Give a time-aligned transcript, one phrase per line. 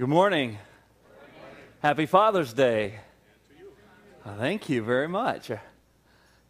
[0.00, 0.56] Good morning.
[1.82, 3.00] Happy Father's Day.
[4.24, 5.50] Uh, Thank you very much.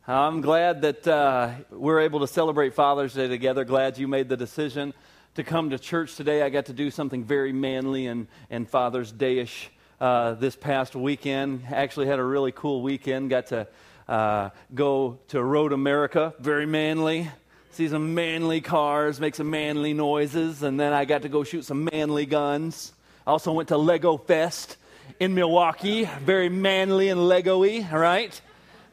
[0.06, 3.64] I'm glad that uh, we're able to celebrate Father's Day together.
[3.64, 4.94] Glad you made the decision
[5.34, 6.42] to come to church today.
[6.42, 11.64] I got to do something very manly and, and Father's Day-ish uh, this past weekend.
[11.72, 13.30] Actually had a really cool weekend.
[13.30, 13.66] Got to
[14.06, 17.28] uh, go to Road America, very manly.
[17.72, 21.64] See some manly cars, make some manly noises, and then I got to go shoot
[21.64, 22.92] some manly guns.
[23.26, 24.78] I also went to Lego Fest
[25.18, 28.40] in Milwaukee, very manly and Lego-y, right?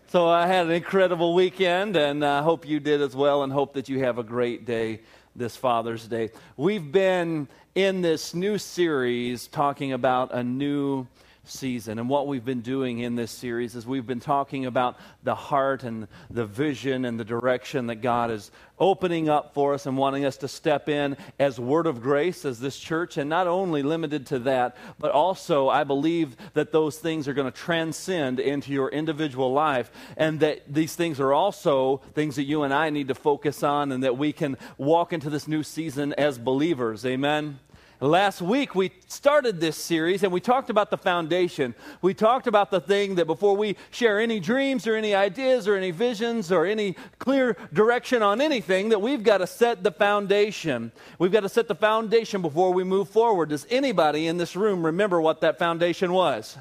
[0.09, 3.73] So I had an incredible weekend, and I hope you did as well, and hope
[3.76, 5.00] that you have a great day
[5.34, 6.31] this Father's Day.
[6.58, 11.08] We've been in this new series talking about a new
[11.49, 11.99] season.
[11.99, 15.83] And what we've been doing in this series is we've been talking about the heart
[15.83, 20.25] and the vision and the direction that God is opening up for us and wanting
[20.25, 23.17] us to step in as Word of Grace, as this church.
[23.17, 27.52] And not only limited to that, but also I believe that those things are going
[27.52, 32.63] to transcend into your individual life and that these things are also things that you
[32.63, 36.13] and I need to focus on and that we can walk into this new season
[36.13, 37.05] as believers.
[37.05, 37.59] Amen.
[38.00, 41.73] Last week, we started this series and we talked about the foundation.
[42.03, 45.76] We talked about the thing that before we share any dreams or any ideas or
[45.76, 50.92] any visions or any clear direction on anything, that we've got to set the foundation.
[51.18, 53.50] We've got to set the foundation before we move forward.
[53.50, 56.56] Does anybody in this room remember what that foundation was?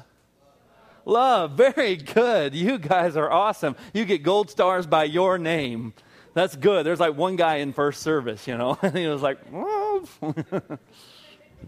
[1.05, 1.51] Love.
[1.51, 2.55] Very good.
[2.55, 3.75] You guys are awesome.
[3.93, 5.93] You get gold stars by your name.
[6.33, 6.83] That's good.
[6.83, 9.37] There's like one guy in first service, you know, and he was like,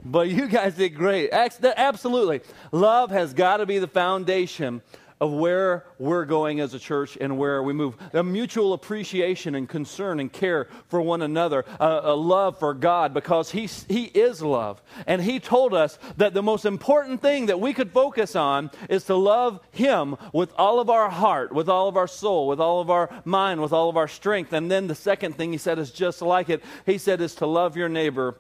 [0.04, 1.32] But you guys did great.
[1.32, 2.42] Absolutely.
[2.72, 4.82] Love has got to be the foundation
[5.22, 7.98] of where we're going as a church and where we move.
[8.14, 13.14] A mutual appreciation and concern and care for one another, a, a, love for God
[13.14, 14.82] because he, he is love.
[15.06, 19.04] And He told us that the most important thing that we could focus on is
[19.06, 22.80] to love Him with all of our heart, with all of our soul, with all
[22.80, 24.54] of our mind, with all of our strength.
[24.54, 26.64] And then the second thing He said is just like it.
[26.86, 28.38] He said is to love your neighbor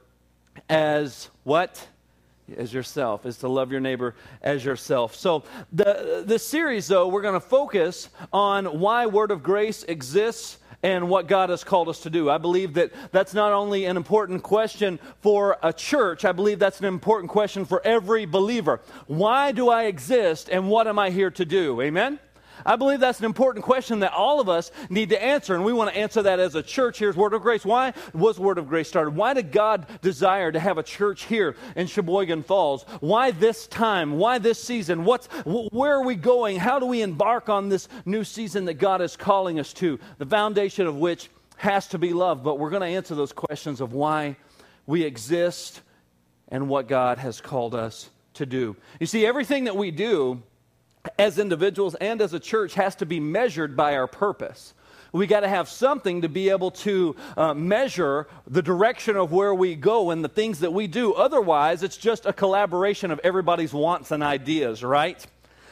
[0.67, 1.87] as what?
[2.57, 5.13] As yourself, is to love your neighbor as yourself.
[5.15, 10.57] So, the, this series, though, we're going to focus on why Word of Grace exists
[10.81, 12.29] and what God has called us to do.
[12.29, 16.79] I believe that that's not only an important question for a church, I believe that's
[16.79, 18.79] an important question for every believer.
[19.07, 21.81] Why do I exist and what am I here to do?
[21.81, 22.19] Amen?
[22.65, 25.73] I believe that's an important question that all of us need to answer, and we
[25.73, 26.99] want to answer that as a church.
[26.99, 27.65] Here's Word of Grace.
[27.65, 29.15] Why was Word of Grace started?
[29.15, 32.83] Why did God desire to have a church here in Sheboygan Falls?
[32.99, 34.17] Why this time?
[34.17, 35.05] Why this season?
[35.05, 36.57] What's, where are we going?
[36.57, 39.99] How do we embark on this new season that God is calling us to?
[40.17, 43.81] The foundation of which has to be love, but we're going to answer those questions
[43.81, 44.37] of why
[44.85, 45.81] we exist
[46.47, 48.75] and what God has called us to do.
[48.99, 50.41] You see, everything that we do
[51.19, 54.74] as individuals and as a church has to be measured by our purpose.
[55.12, 59.53] We got to have something to be able to uh, measure the direction of where
[59.53, 61.13] we go and the things that we do.
[61.13, 65.25] Otherwise, it's just a collaboration of everybody's wants and ideas, right?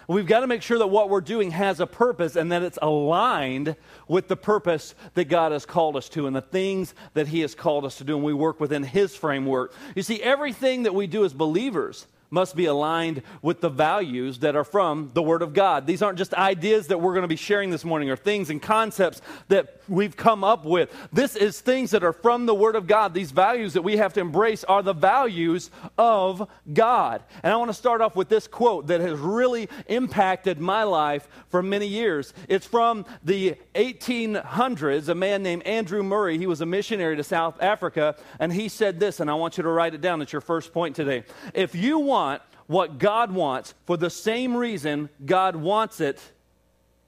[0.07, 2.79] We've got to make sure that what we're doing has a purpose and that it's
[2.81, 3.75] aligned
[4.07, 7.53] with the purpose that God has called us to and the things that He has
[7.53, 9.73] called us to do, and we work within His framework.
[9.95, 14.55] You see, everything that we do as believers must be aligned with the values that
[14.55, 15.87] are from the Word of God.
[15.87, 18.61] These aren't just ideas that we're going to be sharing this morning or things and
[18.61, 20.89] concepts that we've come up with.
[21.11, 23.13] This is things that are from the Word of God.
[23.13, 27.23] These values that we have to embrace are the values of God.
[27.43, 31.27] And I want to start off with this quote that has really impacted my life
[31.49, 32.33] for many years.
[32.47, 36.37] It's from the 1800s, a man named Andrew Murray.
[36.37, 39.63] He was a missionary to South Africa, and he said this, and I want you
[39.63, 40.21] to write it down.
[40.21, 41.23] It's your first point today.
[41.53, 46.21] If you want what God wants for the same reason God wants it,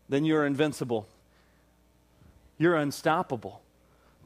[0.08, 1.08] then you're invincible.
[2.60, 3.62] You're unstoppable.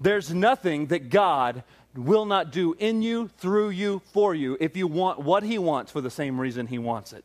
[0.02, 1.64] There's nothing that God
[1.96, 5.92] will not do in you, through you, for you, if you want what He wants
[5.92, 7.24] for the same reason He wants it.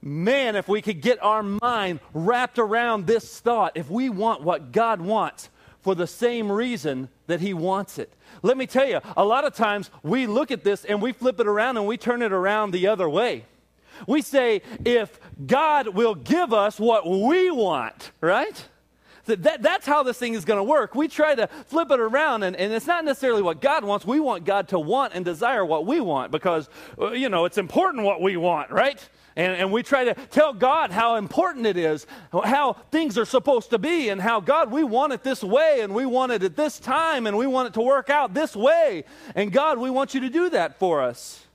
[0.00, 4.72] Man, if we could get our mind wrapped around this thought, if we want what
[4.72, 9.24] God wants for the same reason that He wants it, let me tell you, a
[9.24, 12.22] lot of times we look at this and we flip it around and we turn
[12.22, 13.44] it around the other way.
[14.06, 18.68] We say, if God will give us what we want, right?
[19.26, 20.96] That, that's how this thing is going to work.
[20.96, 24.04] We try to flip it around, and, and it's not necessarily what God wants.
[24.04, 26.68] We want God to want and desire what we want because,
[27.00, 28.98] uh, you know, it's important what we want, right?
[29.36, 33.70] And, and we try to tell God how important it is, how things are supposed
[33.70, 36.56] to be, and how God, we want it this way, and we want it at
[36.56, 39.04] this time, and we want it to work out this way.
[39.34, 41.46] And God, we want you to do that for us.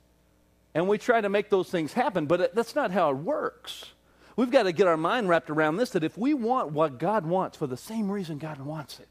[0.78, 3.94] and we try to make those things happen, but that's not how it works.
[4.38, 7.26] We've got to get our mind wrapped around this that if we want what God
[7.26, 9.10] wants for the same reason God wants it,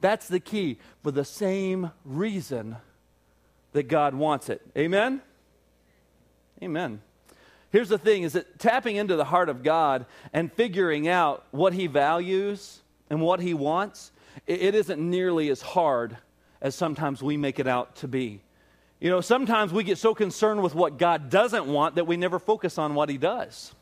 [0.00, 2.76] that's the key for the same reason
[3.72, 4.60] that God wants it.
[4.76, 5.22] Amen?
[6.60, 7.00] Amen.
[7.70, 11.72] Here's the thing is that tapping into the heart of God and figuring out what
[11.72, 14.10] he values and what he wants,
[14.46, 16.16] it isn't nearly as hard
[16.60, 18.40] as sometimes we make it out to be.
[18.98, 22.40] You know, sometimes we get so concerned with what God doesn't want that we never
[22.40, 23.72] focus on what he does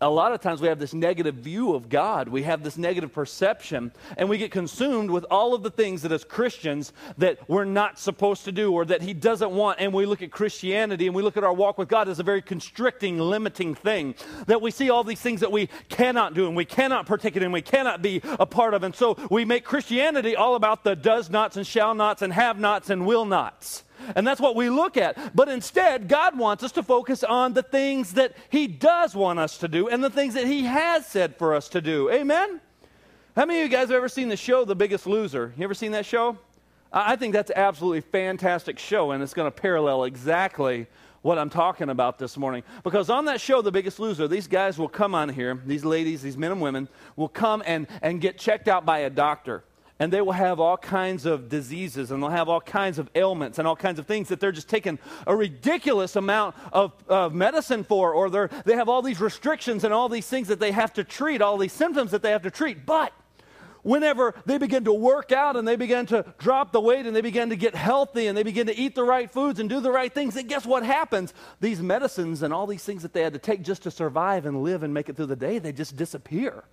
[0.00, 2.28] a lot of times we have this negative view of God.
[2.28, 6.12] We have this negative perception, and we get consumed with all of the things that
[6.12, 9.80] as Christians that we're not supposed to do or that He doesn't want.
[9.80, 12.22] And we look at Christianity and we look at our walk with God as a
[12.22, 14.14] very constricting, limiting thing.
[14.46, 17.42] That we see all these things that we cannot do and we cannot partake in
[17.42, 18.82] and we cannot be a part of.
[18.82, 22.58] And so we make Christianity all about the does nots and shall nots and have
[22.58, 23.85] nots and will nots.
[24.14, 25.34] And that's what we look at.
[25.34, 29.58] But instead, God wants us to focus on the things that He does want us
[29.58, 32.10] to do and the things that He has said for us to do.
[32.10, 32.60] Amen?
[33.34, 35.52] How many of you guys have ever seen the show The Biggest Loser?
[35.56, 36.38] You ever seen that show?
[36.92, 40.86] I think that's absolutely fantastic show, and it's going to parallel exactly
[41.20, 42.62] what I'm talking about this morning.
[42.84, 46.22] Because on that show, The Biggest Loser, these guys will come on here, these ladies,
[46.22, 49.64] these men and women, will come and, and get checked out by a doctor
[49.98, 53.58] and they will have all kinds of diseases and they'll have all kinds of ailments
[53.58, 57.82] and all kinds of things that they're just taking a ridiculous amount of, of medicine
[57.82, 60.92] for or they're, they have all these restrictions and all these things that they have
[60.92, 63.12] to treat all these symptoms that they have to treat but
[63.86, 67.20] whenever they begin to work out and they begin to drop the weight and they
[67.20, 69.92] begin to get healthy and they begin to eat the right foods and do the
[69.92, 71.32] right things, then guess what happens?
[71.60, 74.64] These medicines and all these things that they had to take just to survive and
[74.64, 76.64] live and make it through the day, they just disappear.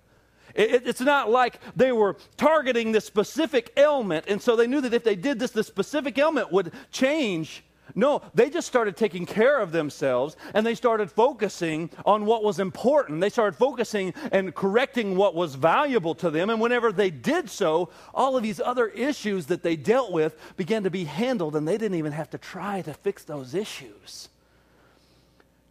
[0.54, 4.94] It, it's not like they were targeting this specific ailment, and so they knew that
[4.94, 7.64] if they did this, the specific ailment would change.
[7.94, 12.58] No, they just started taking care of themselves and they started focusing on what was
[12.58, 13.20] important.
[13.20, 16.50] They started focusing and correcting what was valuable to them.
[16.50, 20.84] And whenever they did so, all of these other issues that they dealt with began
[20.84, 24.28] to be handled, and they didn't even have to try to fix those issues.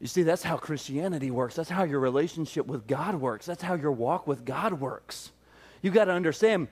[0.03, 1.55] You see, that's how Christianity works.
[1.55, 3.45] That's how your relationship with God works.
[3.45, 5.31] That's how your walk with God works.
[5.81, 6.67] You got to understand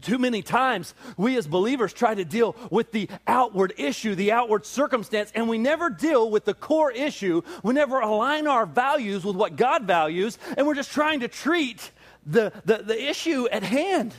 [0.00, 4.64] too many times we as believers try to deal with the outward issue, the outward
[4.64, 7.42] circumstance, and we never deal with the core issue.
[7.62, 11.90] We never align our values with what God values, and we're just trying to treat
[12.24, 14.14] the, the, the issue at hand.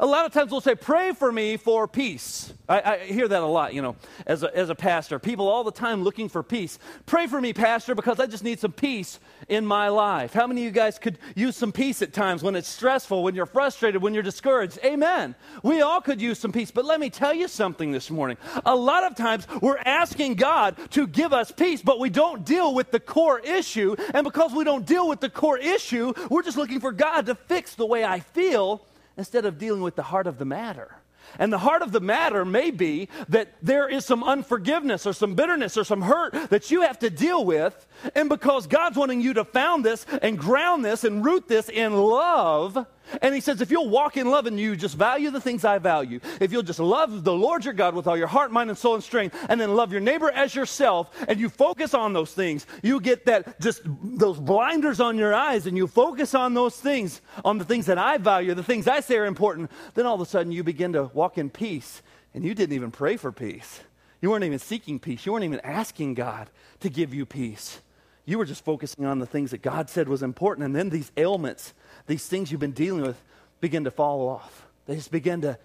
[0.00, 2.52] A lot of times we'll say, Pray for me for peace.
[2.68, 3.94] I, I, hear that a lot, you know,
[4.26, 5.18] as a, as a pastor.
[5.18, 6.78] People all the time looking for peace.
[7.04, 10.32] Pray for me, Pastor, because I just need some peace in my life.
[10.32, 13.34] How many of you guys could use some peace at times when it's stressful, when
[13.34, 14.78] you're frustrated, when you're discouraged?
[14.82, 15.34] Amen.
[15.62, 16.70] We all could use some peace.
[16.70, 18.38] But let me tell you something this morning.
[18.64, 22.74] A lot of times we're asking God to give us peace, but we don't deal
[22.74, 23.94] with the core issue.
[24.14, 27.34] And because we don't deal with the core issue, we're just looking for God to
[27.34, 28.82] fix the way I feel
[29.16, 30.96] instead of dealing with the heart of the matter.
[31.38, 35.34] And the heart of the matter may be that there is some unforgiveness or some
[35.34, 37.86] bitterness or some hurt that you have to deal with.
[38.14, 41.94] And because God's wanting you to found this and ground this and root this in
[41.94, 42.86] love,
[43.22, 45.78] and he says, if you'll walk in love and you just value the things I
[45.78, 48.78] value, if you'll just love the Lord your God with all your heart, mind, and
[48.78, 52.32] soul and strength, and then love your neighbor as yourself, and you focus on those
[52.32, 56.76] things, you get that just those blinders on your eyes, and you focus on those
[56.76, 60.14] things, on the things that I value, the things I say are important, then all
[60.14, 63.32] of a sudden you begin to walk in peace, and you didn't even pray for
[63.32, 63.80] peace.
[64.20, 65.26] You weren't even seeking peace.
[65.26, 66.48] You weren't even asking God
[66.80, 67.80] to give you peace.
[68.24, 71.12] You were just focusing on the things that God said was important, and then these
[71.18, 71.74] ailments
[72.06, 73.20] these things you've been dealing with
[73.60, 74.66] begin to fall off.
[74.86, 75.58] They just begin to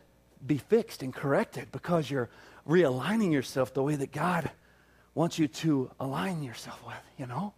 [0.46, 2.29] be fixed and corrected because you're
[2.67, 4.50] realigning yourself the way that God
[5.13, 7.53] wants you to align yourself with, you know?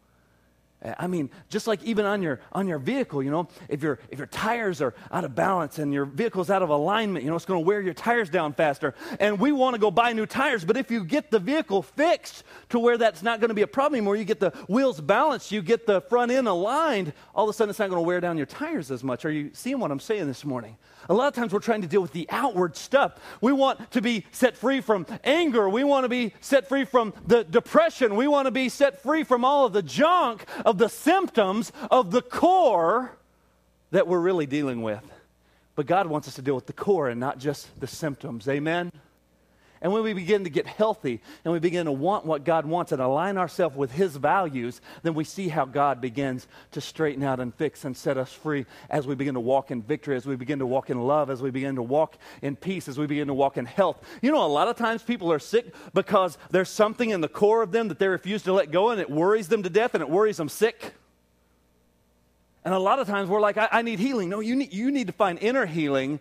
[0.83, 4.17] I mean, just like even on your on your vehicle, you know, if your if
[4.17, 7.45] your tires are out of balance and your vehicle's out of alignment, you know, it's
[7.45, 8.95] going to wear your tires down faster.
[9.19, 12.43] And we want to go buy new tires, but if you get the vehicle fixed
[12.69, 15.51] to where that's not going to be a problem anymore, you get the wheels balanced,
[15.51, 18.19] you get the front end aligned, all of a sudden it's not going to wear
[18.19, 19.23] down your tires as much.
[19.23, 20.77] Are you seeing what I'm saying this morning?
[21.09, 23.19] A lot of times we're trying to deal with the outward stuff.
[23.41, 25.67] We want to be set free from anger.
[25.67, 28.15] We want to be set free from the depression.
[28.15, 32.11] We want to be set free from all of the junk of the symptoms of
[32.11, 33.11] the core
[33.91, 35.03] that we're really dealing with.
[35.75, 38.47] But God wants us to deal with the core and not just the symptoms.
[38.47, 38.91] Amen?
[39.81, 42.91] And when we begin to get healthy and we begin to want what God wants
[42.91, 47.39] and align ourselves with His values, then we see how God begins to straighten out
[47.39, 50.35] and fix and set us free as we begin to walk in victory, as we
[50.35, 53.27] begin to walk in love, as we begin to walk in peace, as we begin
[53.27, 53.97] to walk in health.
[54.21, 57.63] You know, a lot of times people are sick because there's something in the core
[57.63, 60.03] of them that they refuse to let go and it worries them to death and
[60.03, 60.93] it worries them sick.
[62.63, 64.29] And a lot of times we're like, I, I need healing.
[64.29, 66.19] No, you need, you need to find inner healing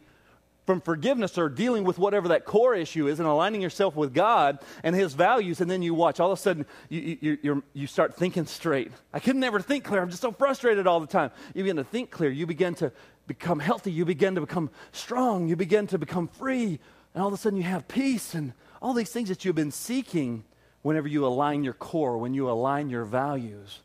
[0.67, 4.59] from forgiveness or dealing with whatever that core issue is and aligning yourself with God
[4.85, 6.21] and His values, and then you watch.
[6.21, 8.93] All of a sudden, you, you, you start thinking straight.
[9.13, 10.01] I could never think clear.
[10.01, 11.31] I'm just so frustrated all the time.
[11.55, 12.31] You begin to think clear.
[12.31, 12.93] You begin to
[13.27, 13.93] become healthy.
[13.93, 15.49] You begin to become strong.
[15.49, 16.79] You begin to become free.
[17.15, 19.73] And all of a sudden, you have peace and all these things that you've been
[19.73, 20.45] seeking
[20.83, 23.81] whenever you align your core, when you align your values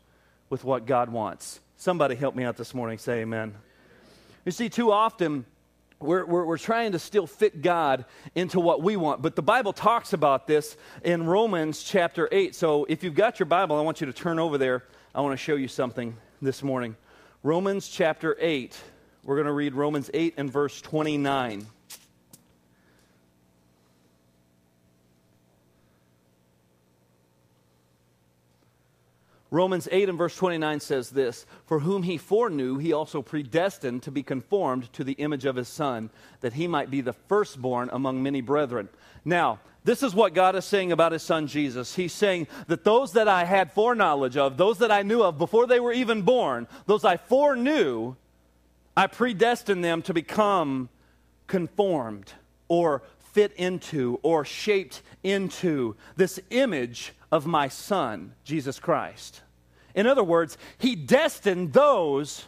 [0.48, 1.60] with what God wants.
[1.76, 2.98] Somebody help me out this morning.
[2.98, 3.54] Say amen.
[4.44, 5.44] You see, too often,
[6.00, 9.22] we're, we're, we're, trying to still fit God into what we want.
[9.22, 12.54] But the Bible talks about this in Romans chapter 8.
[12.54, 14.84] So if you've got your Bible, I want you to turn over there.
[15.14, 16.96] I want to show you something this morning.
[17.42, 18.78] Romans chapter 8.
[19.24, 21.66] We're going to read Romans 8 and verse 29.
[29.50, 34.10] Romans 8 and verse 29 says this For whom he foreknew, he also predestined to
[34.10, 36.10] be conformed to the image of his Son,
[36.40, 38.88] that he might be the firstborn among many brethren.
[39.24, 41.94] Now, this is what God is saying about his Son Jesus.
[41.94, 45.68] He's saying that those that I had foreknowledge of, those that I knew of before
[45.68, 48.16] they were even born, those I foreknew,
[48.96, 50.88] I predestined them to become
[51.46, 52.32] conformed
[52.66, 59.42] or fit into or shaped into this image of my Son, Jesus Christ.
[59.94, 62.46] In other words, He destined those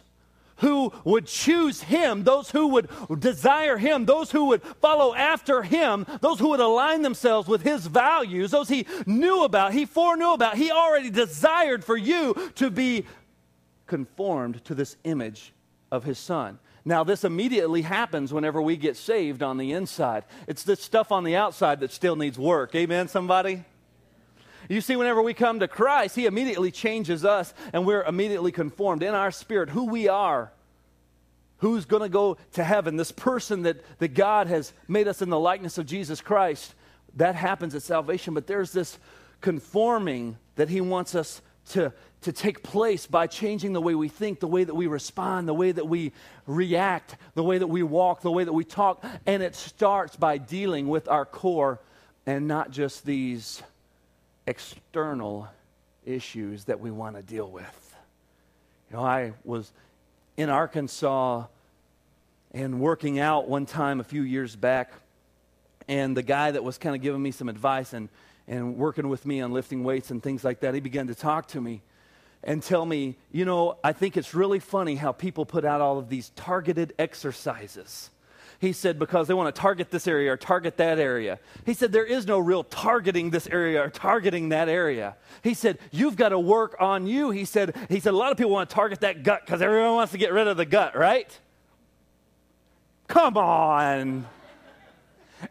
[0.57, 6.05] who would choose him, those who would desire him, those who would follow after him,
[6.19, 10.57] those who would align themselves with his values, those he knew about, he foreknew about,
[10.57, 13.05] he already desired for you to be
[13.87, 15.53] conformed to this image
[15.91, 16.59] of his son.
[16.83, 20.23] Now, this immediately happens whenever we get saved on the inside.
[20.47, 22.75] It's this stuff on the outside that still needs work.
[22.75, 23.63] Amen, somebody?
[24.69, 29.01] You see, whenever we come to Christ, He immediately changes us and we're immediately conformed
[29.01, 30.51] in our spirit who we are.
[31.57, 32.95] Who's going to go to heaven?
[32.95, 36.75] This person that, that God has made us in the likeness of Jesus Christ.
[37.15, 38.99] That happens at salvation, but there's this
[39.41, 44.39] conforming that He wants us to, to take place by changing the way we think,
[44.39, 46.13] the way that we respond, the way that we
[46.45, 49.03] react, the way that we walk, the way that we talk.
[49.25, 51.81] And it starts by dealing with our core
[52.27, 53.63] and not just these
[54.49, 55.47] external
[56.05, 57.95] issues that we want to deal with.
[58.89, 59.71] You know, I was
[60.37, 61.45] in Arkansas
[62.51, 64.91] and working out one time a few years back,
[65.87, 68.09] and the guy that was kind of giving me some advice and,
[68.47, 71.47] and working with me on lifting weights and things like that, he began to talk
[71.49, 71.83] to me
[72.43, 75.99] and tell me, you know, I think it's really funny how people put out all
[75.99, 78.09] of these targeted exercises.
[78.59, 81.39] He said, because they want to target this area or target that area.
[81.65, 85.15] He said, there is no real targeting this area or targeting that area.
[85.41, 87.31] He said, you've got to work on you.
[87.31, 89.93] He said, he said, a lot of people want to target that gut because everyone
[89.95, 91.39] wants to get rid of the gut, right?
[93.07, 94.27] Come on.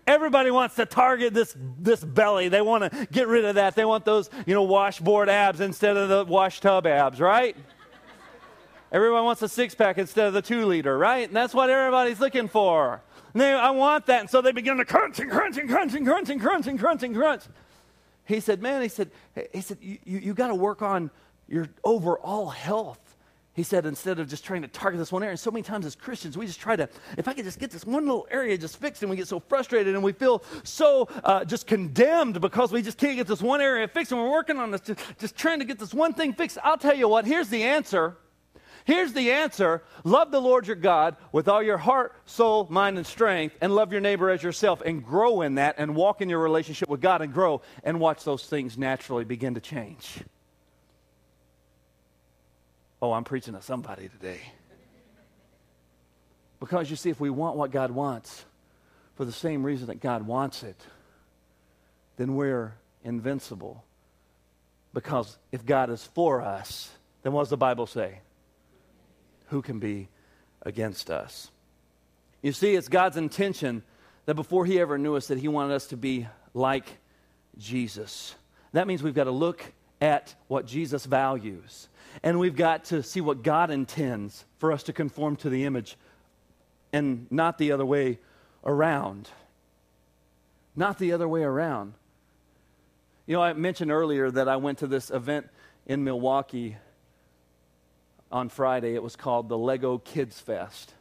[0.07, 2.49] Everybody wants to target this, this belly.
[2.49, 3.75] They want to get rid of that.
[3.75, 7.57] They want those, you know, washboard abs instead of the washtub abs, right?
[8.91, 11.29] Everyone wants a six pack instead of the two liter, right?
[11.29, 13.03] And that's what everybody's looking for.
[13.35, 14.21] And they, I want that.
[14.21, 16.79] And so they begin to crunch and crunch and crunch and crunch and crunch and
[16.79, 17.43] crunch and crunch.
[18.25, 19.11] He said, Man, he said,
[19.53, 21.11] he said, you, you, got to work on
[21.49, 23.01] your overall health.
[23.55, 25.85] He said, instead of just trying to target this one area, and so many times
[25.85, 28.57] as Christians, we just try to, if I could just get this one little area
[28.57, 32.71] just fixed, and we get so frustrated and we feel so uh, just condemned because
[32.71, 35.37] we just can't get this one area fixed, and we're working on this, just, just
[35.37, 36.57] trying to get this one thing fixed.
[36.63, 38.17] I'll tell you what, here's the answer
[38.89, 43.07] Here's the answer love the Lord your God with all your heart, soul, mind, and
[43.07, 46.39] strength, and love your neighbor as yourself, and grow in that, and walk in your
[46.39, 50.21] relationship with God and grow, and watch those things naturally begin to change.
[53.03, 54.41] Oh, I'm preaching to somebody today.
[56.59, 58.47] Because you see, if we want what God wants
[59.17, 60.81] for the same reason that God wants it,
[62.17, 62.73] then we're
[63.05, 63.85] invincible.
[64.95, 66.91] Because if God is for us,
[67.23, 68.21] then what does the Bible say?
[69.49, 70.09] Who can be
[70.63, 71.51] against us?
[72.43, 73.83] You see, it's God's intention
[74.27, 76.87] that before He ever knew us, that He wanted us to be like
[77.59, 78.35] Jesus.
[78.73, 81.89] That means we've got to look at what Jesus values.
[82.23, 85.97] And we've got to see what God intends for us to conform to the image
[86.93, 88.19] and not the other way
[88.65, 89.29] around.
[90.77, 91.95] not the other way around.
[93.27, 95.49] You know, I mentioned earlier that I went to this event
[95.87, 96.77] in Milwaukee
[98.31, 98.95] on Friday.
[98.95, 100.95] It was called the Lego Kids Fest.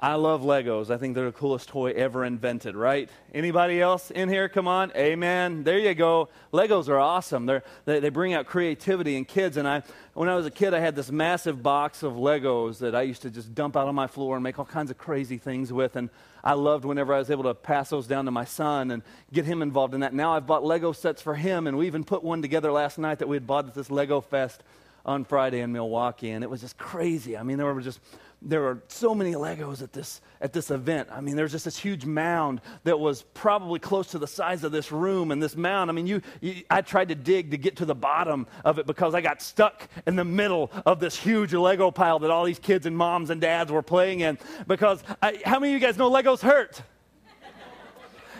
[0.00, 0.90] I love Legos.
[0.90, 3.10] I think they're the coolest toy ever invented, right?
[3.34, 4.48] Anybody else in here?
[4.48, 4.92] Come on.
[4.94, 5.64] Amen.
[5.64, 6.28] There you go.
[6.52, 7.46] Legos are awesome.
[7.46, 9.56] They're, they, they bring out creativity in kids.
[9.56, 9.82] And I,
[10.14, 13.22] when I was a kid, I had this massive box of Legos that I used
[13.22, 15.96] to just dump out on my floor and make all kinds of crazy things with.
[15.96, 16.10] And
[16.44, 19.46] I loved whenever I was able to pass those down to my son and get
[19.46, 20.14] him involved in that.
[20.14, 23.18] Now I've bought Lego sets for him, and we even put one together last night
[23.18, 24.62] that we had bought at this Lego Fest
[25.08, 26.30] on Friday in Milwaukee.
[26.30, 27.36] And it was just crazy.
[27.36, 27.98] I mean, there were just
[28.40, 31.08] there were so many Legos at this, at this event.
[31.10, 34.62] I mean, there was just this huge mound that was probably close to the size
[34.62, 35.32] of this room.
[35.32, 37.96] And this mound, I mean, you, you, I tried to dig to get to the
[37.96, 42.20] bottom of it because I got stuck in the middle of this huge Lego pile
[42.20, 44.38] that all these kids and moms and dads were playing in.
[44.68, 46.80] Because I, how many of you guys know Legos hurt?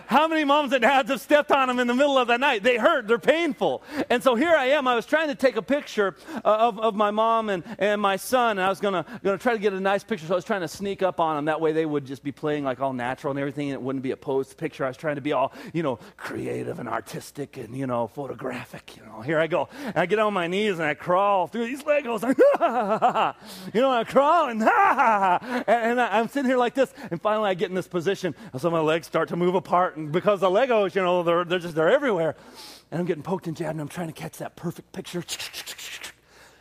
[0.08, 2.62] How many moms and dads have stepped on them in the middle of the night?
[2.62, 3.82] They hurt, they're painful.
[4.08, 4.88] And so here I am.
[4.88, 8.16] I was trying to take a picture uh, of, of my mom and, and my
[8.16, 10.26] son, and I was going to try to get a nice picture.
[10.26, 11.44] So I was trying to sneak up on them.
[11.44, 14.02] That way they would just be playing like all natural and everything, and it wouldn't
[14.02, 14.86] be a posed picture.
[14.86, 18.96] I was trying to be all, you know, creative and artistic and, you know, photographic.
[18.96, 19.68] You know, here I go.
[19.84, 22.22] And I get on my knees and I crawl through these Legos.
[23.74, 26.94] you know, I crawl and, and, and I, I'm sitting here like this.
[27.10, 28.34] And finally I get in this position.
[28.54, 31.58] And so my legs start to move apart because the Legos, you know, they're, they're
[31.58, 32.36] just, they're everywhere.
[32.90, 35.22] And I'm getting poked and jabbed, and I'm trying to catch that perfect picture.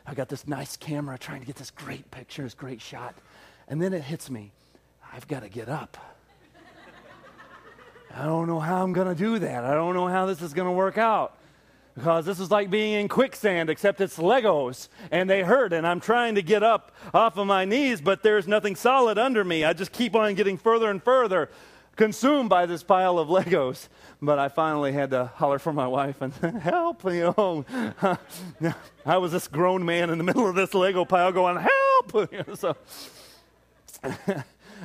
[0.05, 3.15] I got this nice camera trying to get this great picture, this great shot.
[3.67, 4.51] And then it hits me.
[5.13, 5.97] I've got to get up.
[8.15, 9.63] I don't know how I'm going to do that.
[9.63, 11.37] I don't know how this is going to work out.
[11.93, 15.73] Because this is like being in quicksand, except it's Legos and they hurt.
[15.73, 19.43] And I'm trying to get up off of my knees, but there's nothing solid under
[19.43, 19.63] me.
[19.63, 21.49] I just keep on getting further and further
[21.97, 23.89] consumed by this pile of Legos.
[24.21, 27.65] But I finally had to holler for my wife and help, you oh.
[28.59, 28.73] know.
[29.05, 32.29] I was this grown man in the middle of this Lego pile going, help!
[32.57, 32.75] so,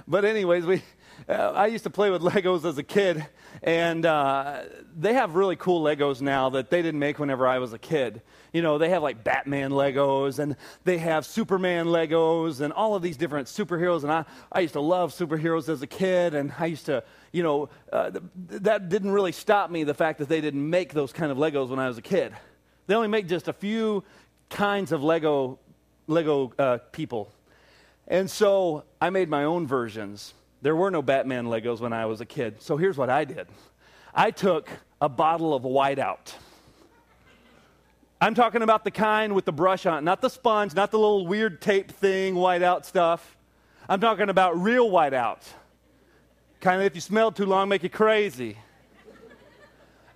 [0.09, 0.83] but anyways, we,
[1.28, 3.26] I used to play with Legos as a kid,
[3.62, 4.62] and uh,
[4.96, 8.22] they have really cool Legos now that they didn't make whenever I was a kid.
[8.52, 13.02] You know, they have like Batman Legos, and they have Superman Legos, and all of
[13.02, 14.02] these different superheroes.
[14.02, 17.42] And I, I used to love superheroes as a kid, and I used to, you
[17.42, 18.22] know, uh, th-
[18.62, 21.68] that didn't really stop me, the fact that they didn't make those kind of Legos
[21.68, 22.35] when I was a kid.
[22.87, 24.04] They only make just a few
[24.50, 25.58] kinds of Lego,
[26.06, 27.32] Lego uh, people.
[28.08, 32.20] And so I made my own versions there were no Batman Legos when I was
[32.20, 32.62] a kid.
[32.62, 33.48] So here's what I did
[34.14, 34.70] I took
[35.01, 36.33] a bottle of whiteout.
[38.20, 40.98] I'm talking about the kind with the brush on it, not the sponge, not the
[40.98, 43.37] little weird tape thing, whiteout stuff.
[43.88, 45.42] I'm talking about real whiteout.
[46.61, 48.57] Kind of if you smell too long, make you crazy.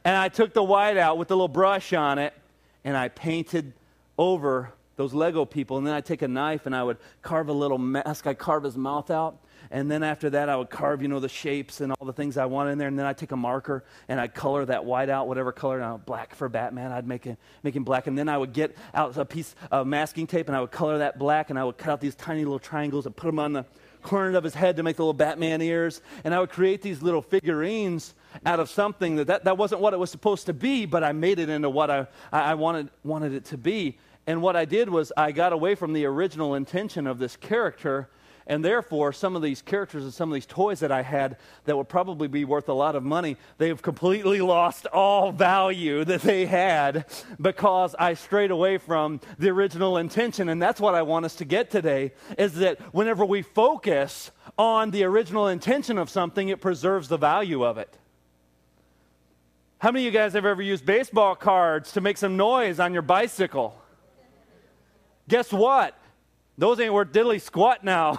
[0.05, 2.33] And I took the whiteout with the little brush on it,
[2.85, 3.73] and I painted
[4.17, 5.79] over those Lego people.
[5.79, 8.29] And then I'd take a knife and I would carve a little mask.
[8.29, 9.39] I'd carve his mouth out.
[9.71, 12.37] And then after that, I would carve, you know, the shapes and all the things
[12.37, 12.89] I wanted in there.
[12.89, 15.79] And then I'd take a marker and I'd color that white out, whatever color.
[15.79, 18.07] Now, black for Batman, I'd make, it, make him black.
[18.07, 20.99] And then I would get out a piece of masking tape and I would color
[20.99, 21.51] that black.
[21.51, 23.65] And I would cut out these tiny little triangles and put them on the
[24.03, 26.01] corner of his head to make the little Batman ears.
[26.25, 29.93] And I would create these little figurines out of something that, that, that wasn't what
[29.93, 33.33] it was supposed to be, but I made it into what I, I wanted, wanted
[33.33, 33.99] it to be.
[34.27, 38.09] And what I did was I got away from the original intention of this character
[38.49, 41.77] and therefore, some of these characters and some of these toys that I had that
[41.77, 46.47] would probably be worth a lot of money, they've completely lost all value that they
[46.47, 47.07] had
[47.41, 50.49] because I strayed away from the original intention.
[50.49, 54.93] And that's what I want us to get today is that whenever we focus on
[54.93, 57.99] the original intention of something, it preserves the value of it.
[59.79, 62.93] How many of you guys have ever used baseball cards to make some noise on
[62.93, 63.77] your bicycle?
[65.29, 65.99] Guess what?
[66.59, 68.19] Those ain't worth diddly squat now.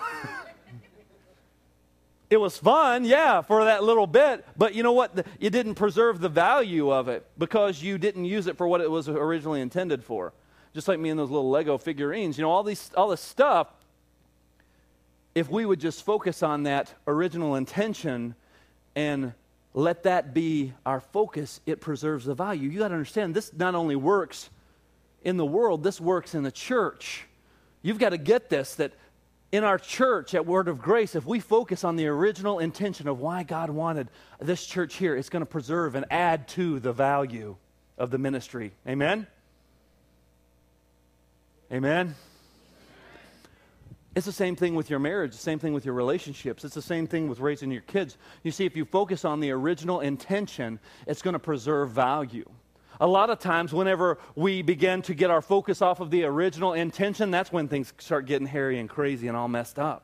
[2.29, 5.25] it was fun, yeah, for that little bit, but you know what?
[5.39, 8.91] You didn't preserve the value of it because you didn't use it for what it
[8.91, 10.33] was originally intended for.
[10.73, 12.37] Just like me and those little Lego figurines.
[12.37, 13.67] You know, all, these, all this stuff,
[15.33, 18.35] if we would just focus on that original intention
[18.95, 19.33] and
[19.73, 22.69] let that be our focus, it preserves the value.
[22.69, 24.49] You got to understand, this not only works
[25.23, 27.26] in the world, this works in the church.
[27.87, 28.91] You've got to get this that
[29.49, 33.21] in our church at Word of Grace, if we focus on the original intention of
[33.21, 34.09] why God wanted
[34.41, 37.55] this church here, it's going to preserve and add to the value
[37.97, 38.73] of the ministry.
[38.85, 39.25] Amen?
[41.71, 42.13] Amen?
[44.17, 46.65] It's the same thing with your marriage, the same thing with your relationships.
[46.65, 48.17] It's the same thing with raising your kids.
[48.43, 52.49] You see, if you focus on the original intention, it's going to preserve value.
[52.99, 56.73] A lot of times, whenever we begin to get our focus off of the original
[56.73, 60.03] intention, that's when things start getting hairy and crazy and all messed up.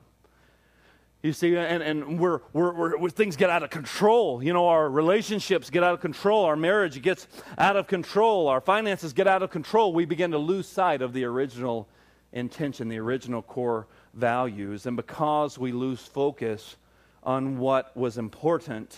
[1.24, 4.44] You see, and, and we're, we're, we're, things get out of control.
[4.44, 6.44] You know, our relationships get out of control.
[6.44, 7.28] Our marriage gets
[7.58, 8.50] out of control.
[8.50, 9.94] Our finances get out of control.
[9.94, 11.88] We begin to lose sight of the original
[12.34, 14.86] intention, the original core values.
[14.86, 16.76] And because we lose focus
[17.24, 18.98] on what was important,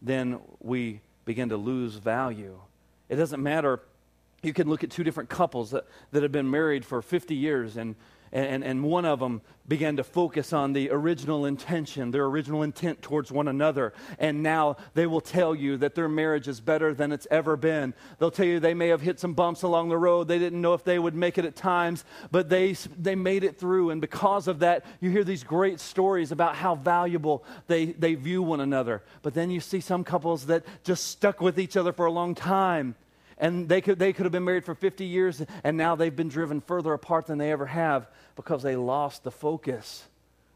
[0.00, 2.58] then we begin to lose value.
[3.08, 3.80] It doesn't matter.
[4.42, 7.76] You can look at two different couples that, that have been married for 50 years,
[7.76, 7.94] and
[8.34, 13.00] and, and one of them began to focus on the original intention, their original intent
[13.00, 13.94] towards one another.
[14.18, 17.94] And now they will tell you that their marriage is better than it's ever been.
[18.18, 20.26] They'll tell you they may have hit some bumps along the road.
[20.26, 23.56] They didn't know if they would make it at times, but they, they made it
[23.56, 23.90] through.
[23.90, 28.42] And because of that, you hear these great stories about how valuable they, they view
[28.42, 29.04] one another.
[29.22, 32.34] But then you see some couples that just stuck with each other for a long
[32.34, 32.96] time
[33.38, 36.28] and they could, they could have been married for 50 years, and now they've been
[36.28, 40.04] driven further apart than they ever have because they lost the focus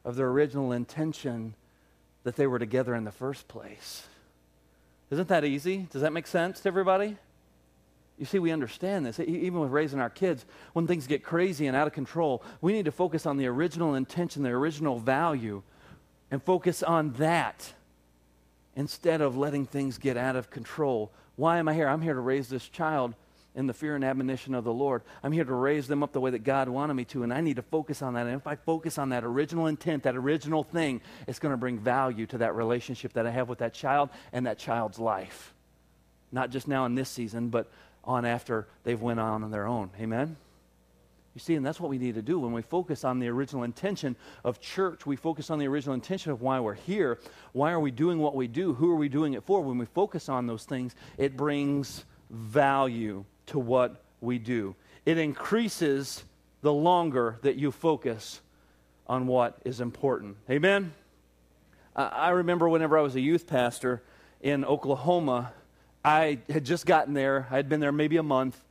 [0.05, 1.55] of their original intention
[2.25, 4.07] that they were together in the first place.
[5.11, 5.89] Isn't that easy?
[5.91, 7.17] Does that make sense to everybody?
[8.19, 9.21] You see, we understand this.
[9.21, 12.85] Even with raising our kids, when things get crazy and out of control, we need
[12.85, 15.63] to focus on the original intention, the original value,
[16.31, 17.73] and focus on that
[18.75, 21.89] instead of letting things get out of control why am I here?
[21.89, 23.15] I'm here to raise this child
[23.55, 25.03] in the fear and admonition of the Lord.
[25.23, 27.41] I'm here to raise them up the way that God wanted me to, and I
[27.41, 28.27] need to focus on that.
[28.27, 31.79] And if I focus on that original intent, that original thing, it's going to bring
[31.79, 35.55] value to that relationship that I have with that child and that child's life.
[36.33, 37.71] Not just now in this season, but
[38.03, 39.91] on after they've went on on their own.
[40.01, 40.37] Amen?
[41.35, 42.39] You see, and that's what we need to do.
[42.41, 46.33] When we focus on the original intention of church, we focus on the original intention
[46.33, 47.19] of why we're here.
[47.53, 48.75] Why are we doing what we do?
[48.75, 49.61] Who are we doing it for?
[49.61, 54.75] When we focus on those things, it brings value to what we do.
[55.07, 56.25] It increases
[56.63, 58.41] the longer that you focus
[59.07, 60.37] on what is important.
[60.51, 60.93] Amen?
[61.95, 64.03] I remember whenever I was a youth pastor
[64.41, 65.53] in Oklahoma,
[66.05, 67.47] I had just gotten there.
[67.51, 68.63] I had been there maybe a month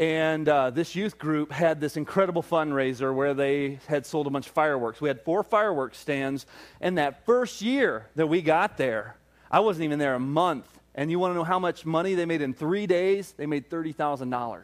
[0.00, 4.46] and uh, this youth group had this incredible fundraiser where they had sold a bunch
[4.46, 4.98] of fireworks.
[4.98, 6.46] We had four fireworks stands.
[6.80, 9.16] And that first year that we got there,
[9.50, 10.66] I wasn't even there a month.
[10.94, 13.32] And you want to know how much money they made in three days?
[13.36, 14.62] They made $30,000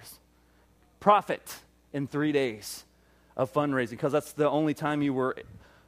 [1.01, 1.57] profit
[1.93, 2.85] in three days
[3.37, 5.37] of fundraising because that's the only time you were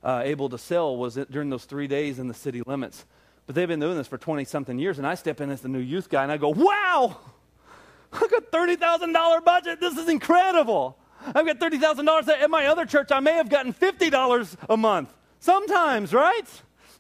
[0.05, 3.07] uh, able to sell was during those three days in the city limits.
[3.47, 4.99] But they've been doing this for 20 something years.
[4.99, 7.17] And I step in as the new youth guy and I go, wow!
[8.13, 9.81] I've got $30,000 budget.
[9.81, 10.97] This is incredible.
[11.35, 13.11] I've got $30,000 at my other church.
[13.13, 15.13] I may have gotten $50 a month.
[15.41, 16.47] Sometimes, right?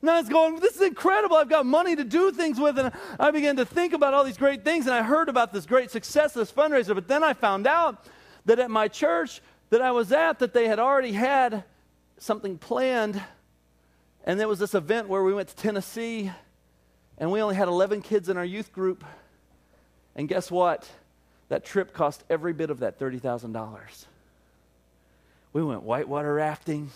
[0.00, 1.36] Now it's going, this is incredible.
[1.36, 2.78] I've got money to do things with.
[2.78, 4.86] And I began to think about all these great things.
[4.86, 6.94] And I heard about this great success, of this fundraiser.
[6.94, 8.06] But then I found out
[8.44, 9.40] that at my church
[9.70, 11.64] that I was at, that they had already had
[12.18, 13.20] something planned.
[14.24, 16.30] And there was this event where we went to Tennessee.
[17.16, 19.04] And we only had 11 kids in our youth group.
[20.18, 20.86] And guess what?
[21.48, 23.78] That trip cost every bit of that $30,000.
[25.52, 26.90] We went whitewater rafting.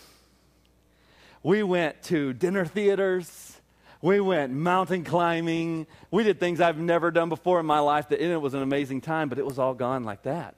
[1.41, 3.59] We went to dinner theaters.
[4.01, 5.87] We went mountain climbing.
[6.11, 8.99] We did things I've never done before in my life that it was an amazing
[8.99, 10.55] time, but it was all gone like that.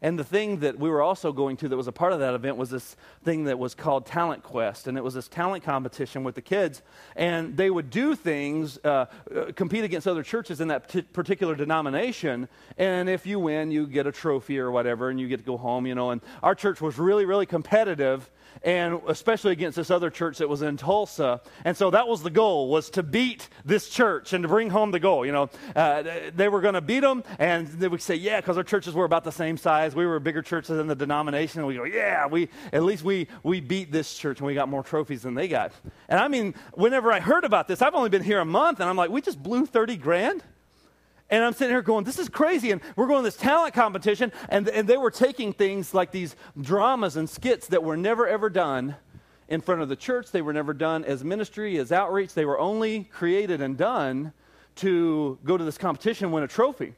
[0.00, 2.34] And the thing that we were also going to that was a part of that
[2.34, 4.86] event was this thing that was called Talent Quest.
[4.86, 6.82] And it was this talent competition with the kids.
[7.16, 11.56] And they would do things, uh, uh, compete against other churches in that t- particular
[11.56, 12.48] denomination.
[12.76, 15.56] And if you win, you get a trophy or whatever, and you get to go
[15.56, 16.10] home, you know.
[16.10, 18.30] And our church was really, really competitive
[18.62, 21.40] and especially against this other church that was in Tulsa.
[21.64, 24.90] And so that was the goal, was to beat this church and to bring home
[24.90, 25.24] the goal.
[25.24, 28.56] You know, uh, they were going to beat them, and they would say, yeah, because
[28.56, 29.94] our churches were about the same size.
[29.94, 31.60] We were bigger churches than the denomination.
[31.60, 34.68] And we go, yeah, we at least we we beat this church, and we got
[34.68, 35.72] more trophies than they got.
[36.08, 38.88] And I mean, whenever I heard about this, I've only been here a month, and
[38.88, 40.42] I'm like, we just blew 30 grand?
[41.30, 42.70] And I'm sitting here going, this is crazy.
[42.70, 46.36] And we're going to this talent competition, and, and they were taking things like these
[46.60, 48.96] dramas and skits that were never, ever done
[49.48, 50.30] in front of the church.
[50.30, 52.34] They were never done as ministry, as outreach.
[52.34, 54.32] They were only created and done
[54.76, 56.94] to go to this competition and win a trophy.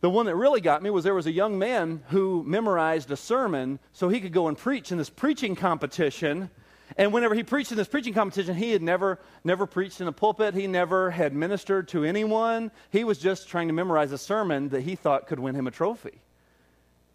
[0.00, 3.16] The one that really got me was there was a young man who memorized a
[3.16, 6.50] sermon so he could go and preach in this preaching competition
[6.98, 10.12] and whenever he preached in this preaching competition, he had never, never preached in a
[10.12, 10.54] pulpit.
[10.54, 12.70] He never had ministered to anyone.
[12.90, 15.70] He was just trying to memorize a sermon that he thought could win him a
[15.70, 16.22] trophy.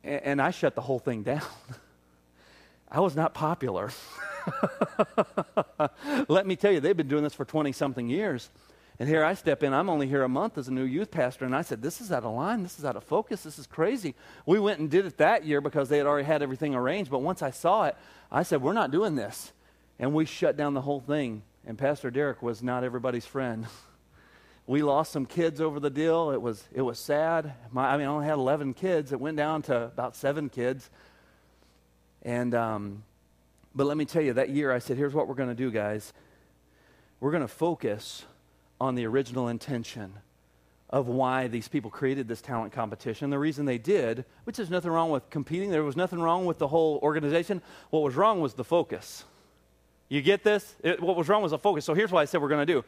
[0.04, 1.41] And, and I shut the whole thing down.
[2.91, 3.89] I was not popular.
[6.28, 8.50] Let me tell you, they've been doing this for 20 something years.
[9.00, 9.74] And here I step in.
[9.74, 11.46] I'm only here a month as a new youth pastor.
[11.46, 12.62] And I said, This is out of line.
[12.62, 13.41] This is out of focus.
[13.41, 14.13] This is crazy.
[14.46, 17.10] We went and did it that year because they had already had everything arranged.
[17.10, 17.96] But once I saw it,
[18.32, 19.54] I said, We're not doing this.
[20.02, 21.44] And we shut down the whole thing.
[21.66, 23.68] And Pastor Derek was not everybody's friend.
[24.68, 26.32] we lost some kids over the deal.
[26.32, 27.54] It was, it was sad.
[27.72, 29.14] My, I mean, I only had 11 kids.
[29.14, 30.90] It went down to about seven kids.
[32.24, 33.04] And, um,
[33.76, 35.70] but let me tell you, that year I said, here's what we're going to do,
[35.70, 36.14] guys.
[37.20, 38.26] We're going to focus
[38.80, 40.14] on the original intention
[40.90, 43.30] of why these people created this talent competition.
[43.30, 46.58] The reason they did, which is nothing wrong with competing, there was nothing wrong with
[46.58, 47.62] the whole organization.
[47.92, 49.26] What was wrong was the focus.
[50.12, 50.76] You get this?
[50.84, 51.86] It, what was wrong was the focus.
[51.86, 52.84] So here's what I said we're going to do.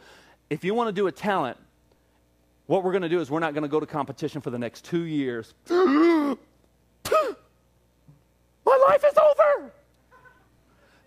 [0.49, 1.57] If you want to do a talent,
[2.65, 4.59] what we're going to do is we're not going to go to competition for the
[4.59, 5.53] next two years.
[5.69, 6.36] My
[8.65, 9.71] life is over.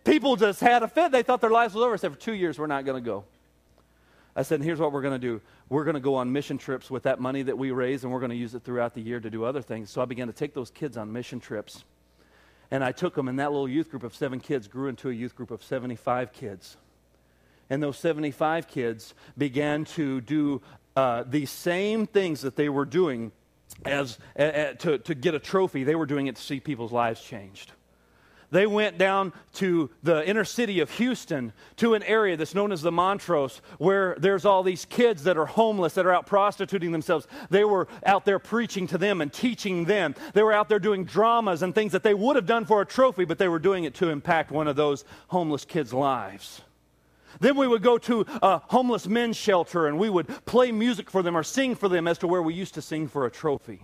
[0.07, 1.13] People just had a fit.
[1.13, 1.93] They thought their lives was over.
[1.93, 3.25] I said, for two years, we're not going to go.
[4.35, 5.43] I said, here's what we're going to do.
[5.69, 8.21] We're going to go on mission trips with that money that we raise, and we're
[8.21, 9.91] going to use it throughout the year to do other things.
[9.91, 11.85] So I began to take those kids on mission trips.
[12.71, 15.13] And I took them, and that little youth group of seven kids grew into a
[15.13, 16.77] youth group of 75 kids.
[17.71, 20.63] And those 75 kids began to do
[20.95, 23.33] uh, the same things that they were doing
[23.85, 25.85] as, uh, to, to get a trophy.
[25.85, 27.73] They were doing it to see people's lives changed.
[28.51, 32.83] They went down to the inner city of Houston to an area that's known as
[32.83, 37.27] the Montrose, where there's all these kids that are homeless, that are out prostituting themselves.
[37.51, 40.15] They were out there preaching to them and teaching them.
[40.33, 42.87] They were out there doing dramas and things that they would have done for a
[42.87, 46.63] trophy, but they were doing it to impact one of those homeless kids' lives.
[47.41, 51.23] Then we would go to a homeless men's shelter and we would play music for
[51.23, 53.83] them or sing for them as to where we used to sing for a trophy.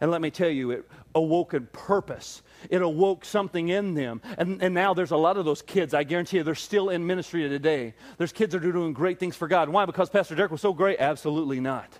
[0.00, 2.42] And let me tell you, it awoke a purpose.
[2.68, 4.20] It awoke something in them.
[4.36, 7.06] And, and now there's a lot of those kids, I guarantee you, they're still in
[7.06, 7.94] ministry today.
[8.18, 9.68] There's kids that are doing great things for God.
[9.68, 9.86] Why?
[9.86, 10.98] Because Pastor Derek was so great?
[10.98, 11.98] Absolutely not.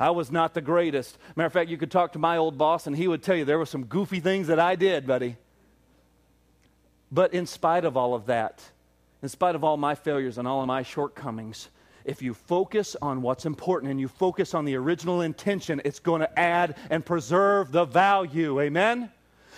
[0.00, 1.18] I was not the greatest.
[1.34, 3.44] Matter of fact, you could talk to my old boss and he would tell you
[3.44, 5.36] there were some goofy things that I did, buddy.
[7.10, 8.62] But in spite of all of that,
[9.22, 11.68] in spite of all my failures and all of my shortcomings,
[12.04, 16.20] if you focus on what's important and you focus on the original intention, it's going
[16.20, 18.60] to add and preserve the value.
[18.60, 19.10] Amen?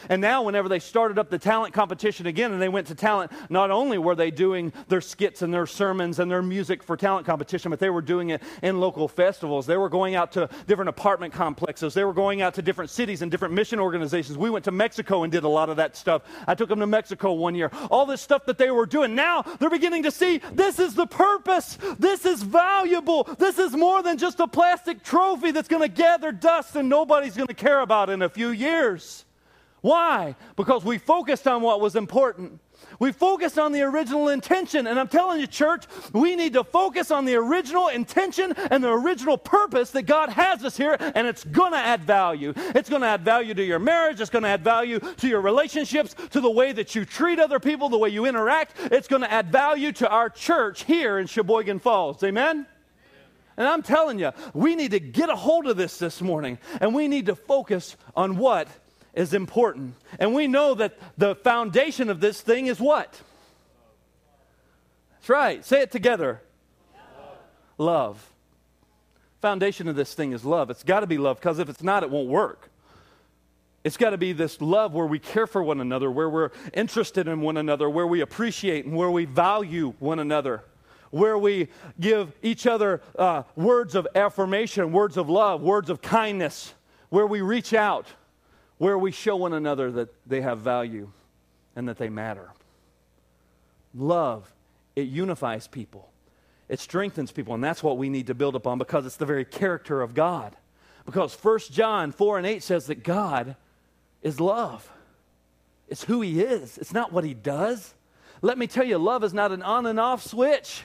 [0.08, 3.32] And now, whenever they started up the talent competition again and they went to talent,
[3.48, 7.26] not only were they doing their skits and their sermons and their music for talent
[7.26, 9.66] competition, but they were doing it in local festivals.
[9.66, 11.94] They were going out to different apartment complexes.
[11.94, 14.38] They were going out to different cities and different mission organizations.
[14.38, 16.22] We went to Mexico and did a lot of that stuff.
[16.46, 17.70] I took them to Mexico one year.
[17.90, 19.14] All this stuff that they were doing.
[19.14, 21.78] Now they're beginning to see this is the purpose.
[21.98, 23.24] This is valuable.
[23.38, 27.36] This is more than just a plastic trophy that's going to gather dust and nobody's
[27.36, 29.24] going to care about in a few years.
[29.80, 30.36] Why?
[30.56, 32.60] Because we focused on what was important.
[32.98, 34.86] We focused on the original intention.
[34.86, 38.90] And I'm telling you, church, we need to focus on the original intention and the
[38.90, 42.52] original purpose that God has us here, and it's going to add value.
[42.56, 44.20] It's going to add value to your marriage.
[44.20, 47.60] It's going to add value to your relationships, to the way that you treat other
[47.60, 48.76] people, the way you interact.
[48.92, 52.22] It's going to add value to our church here in Sheboygan Falls.
[52.22, 52.66] Amen?
[53.56, 56.94] And I'm telling you, we need to get a hold of this this morning, and
[56.94, 58.68] we need to focus on what
[59.14, 59.94] is important.
[60.18, 63.20] And we know that the foundation of this thing is what?
[65.14, 65.64] That's right.
[65.64, 66.40] Say it together.
[67.78, 68.18] Love.
[68.18, 68.30] love.
[69.40, 70.70] Foundation of this thing is love.
[70.70, 72.70] It's got to be love because if it's not, it won't work.
[73.82, 77.26] It's got to be this love where we care for one another, where we're interested
[77.26, 80.62] in one another, where we appreciate and where we value one another,
[81.10, 81.68] where we
[81.98, 86.74] give each other uh, words of affirmation, words of love, words of kindness,
[87.08, 88.06] where we reach out
[88.80, 91.10] where we show one another that they have value
[91.76, 92.48] and that they matter.
[93.94, 94.50] Love,
[94.96, 96.08] it unifies people,
[96.66, 99.44] it strengthens people, and that's what we need to build upon because it's the very
[99.44, 100.56] character of God.
[101.04, 103.54] Because 1 John 4 and 8 says that God
[104.22, 104.90] is love.
[105.88, 107.92] It's who He is, it's not what He does.
[108.40, 110.84] Let me tell you, love is not an on and off switch.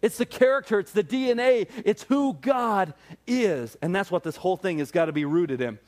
[0.00, 2.94] It's the character, it's the DNA, it's who God
[3.26, 3.76] is.
[3.82, 5.78] And that's what this whole thing has got to be rooted in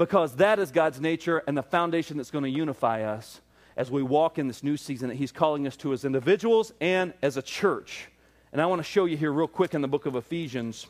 [0.00, 3.42] because that is God's nature and the foundation that's going to unify us
[3.76, 7.12] as we walk in this new season that He's calling us to as individuals and
[7.20, 8.08] as a church.
[8.50, 10.86] And I want to show you here, real quick, in the book of Ephesians,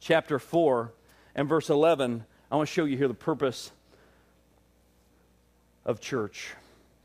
[0.00, 0.92] chapter 4
[1.36, 2.24] and verse 11.
[2.50, 3.70] I want to show you here the purpose
[5.84, 6.52] of church,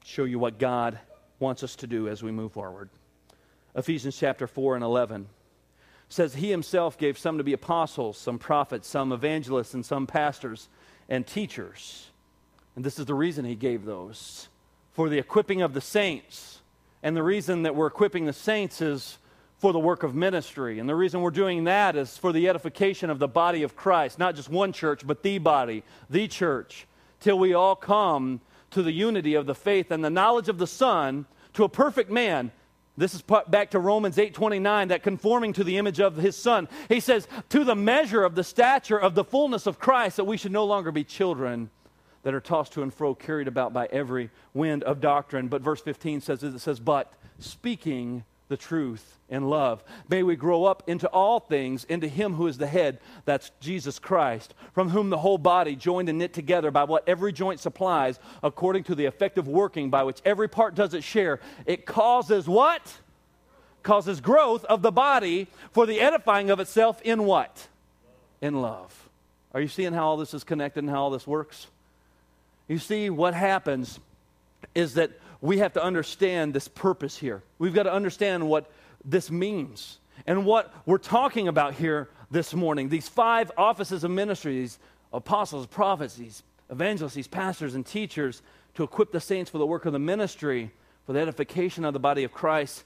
[0.04, 0.98] show you what God
[1.38, 2.90] wants us to do as we move forward.
[3.76, 5.28] Ephesians chapter 4 and 11
[6.12, 10.68] says he himself gave some to be apostles, some prophets, some evangelists, and some pastors
[11.08, 12.10] and teachers
[12.76, 14.48] And this is the reason he gave those
[14.94, 16.60] for the equipping of the saints.
[17.04, 19.18] And the reason that we're equipping the saints is
[19.58, 20.80] for the work of ministry.
[20.80, 24.20] And the reason we're doing that is for the edification of the body of Christ,
[24.20, 26.88] not just one church, but the body, the church,
[27.20, 30.68] till we all come to the unity of the faith and the knowledge of the
[30.68, 32.52] Son, to a perfect man.
[33.02, 36.70] This is back to Romans 8:29 that conforming to the image of his son.
[36.88, 40.38] He says to the measure of the stature of the fullness of Christ that we
[40.38, 41.72] should no longer be children
[42.22, 45.48] that are tossed to and fro carried about by every wind of doctrine.
[45.48, 49.82] But verse 15 says it says but speaking the truth in love.
[50.10, 53.98] May we grow up into all things, into Him who is the head, that's Jesus
[53.98, 58.20] Christ, from whom the whole body, joined and knit together by what every joint supplies,
[58.44, 62.82] according to the effective working by which every part does its share, it causes what?
[63.84, 67.68] Causes growth of the body for the edifying of itself in what?
[68.42, 69.10] In love.
[69.54, 71.68] Are you seeing how all this is connected and how all this works?
[72.68, 74.00] You see, what happens
[74.76, 77.42] is that we have to understand this purpose here.
[77.58, 78.72] We've got to understand what
[79.04, 82.90] this means and what we're talking about here this morning.
[82.90, 84.78] These five offices of ministry, these
[85.12, 88.42] apostles, prophets, these evangelists, these pastors, and teachers
[88.76, 90.72] to equip the saints for the work of the ministry,
[91.06, 92.84] for the edification of the body of Christ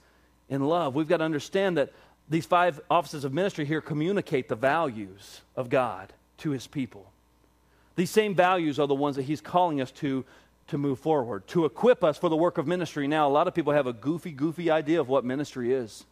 [0.50, 0.96] in love.
[0.96, 1.92] We've got to understand that
[2.30, 7.12] these five offices of ministry here communicate the values of God to his people.
[7.96, 10.26] These same values are the ones that he's calling us to
[10.68, 13.08] to move forward, to equip us for the work of ministry.
[13.08, 16.06] Now, a lot of people have a goofy, goofy idea of what ministry is.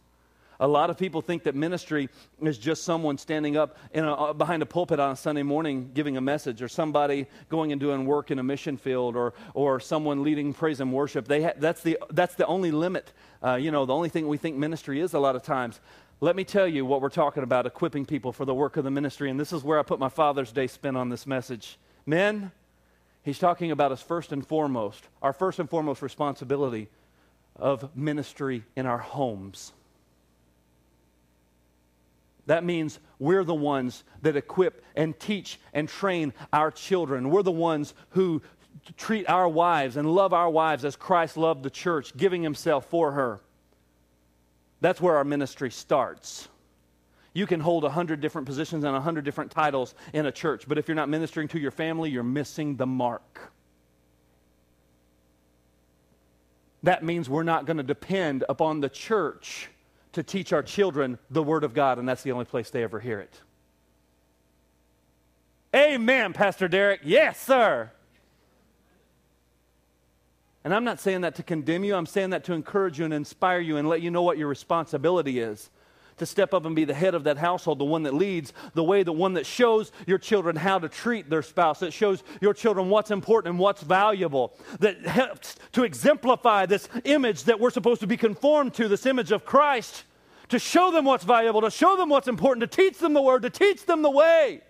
[0.60, 2.08] A lot of people think that ministry
[2.40, 6.16] is just someone standing up a, uh, behind a pulpit on a Sunday morning giving
[6.16, 10.22] a message, or somebody going and doing work in a mission field, or, or someone
[10.22, 11.26] leading praise and worship.
[11.26, 13.12] They ha- that's, the, that's the only limit,
[13.42, 15.80] uh, you know, the only thing we think ministry is a lot of times.
[16.20, 18.90] Let me tell you what we're talking about equipping people for the work of the
[18.90, 21.78] ministry, and this is where I put my Father's Day spin on this message.
[22.06, 22.52] Men,
[23.24, 26.88] He's talking about us first and foremost, our first and foremost responsibility
[27.56, 29.72] of ministry in our homes.
[32.46, 37.30] That means we're the ones that equip and teach and train our children.
[37.30, 38.42] We're the ones who
[38.98, 43.12] treat our wives and love our wives as Christ loved the church, giving himself for
[43.12, 43.40] her.
[44.82, 46.48] That's where our ministry starts.
[47.34, 50.66] You can hold a hundred different positions and a hundred different titles in a church,
[50.68, 53.52] but if you're not ministering to your family, you're missing the mark.
[56.84, 59.68] That means we're not going to depend upon the church
[60.12, 63.00] to teach our children the Word of God, and that's the only place they ever
[63.00, 63.40] hear it.
[65.74, 67.00] Amen, Pastor Derek.
[67.02, 67.90] Yes, sir.
[70.62, 73.12] And I'm not saying that to condemn you, I'm saying that to encourage you and
[73.12, 75.68] inspire you and let you know what your responsibility is
[76.18, 78.84] to step up and be the head of that household, the one that leads, the
[78.84, 82.54] way, the one that shows your children how to treat their spouse, that shows your
[82.54, 88.00] children what's important and what's valuable, that helps to exemplify this image that we're supposed
[88.00, 90.04] to be conformed to, this image of Christ,
[90.48, 93.42] to show them what's valuable, to show them what's important, to teach them the word,
[93.42, 94.60] to teach them the way.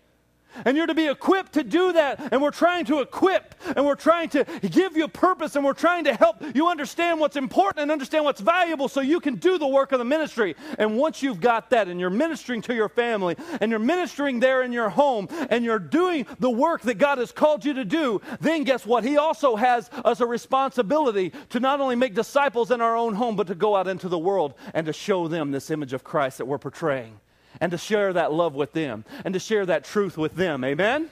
[0.65, 2.33] And you're to be equipped to do that.
[2.33, 5.73] And we're trying to equip and we're trying to give you a purpose and we're
[5.73, 9.59] trying to help you understand what's important and understand what's valuable so you can do
[9.59, 10.55] the work of the ministry.
[10.79, 14.63] And once you've got that and you're ministering to your family and you're ministering there
[14.63, 18.21] in your home and you're doing the work that God has called you to do,
[18.41, 19.05] then guess what?
[19.05, 23.37] He also has us a responsibility to not only make disciples in our own home,
[23.37, 26.39] but to go out into the world and to show them this image of Christ
[26.39, 27.19] that we're portraying
[27.61, 30.65] and to share that love with them and to share that truth with them.
[30.65, 31.11] Amen?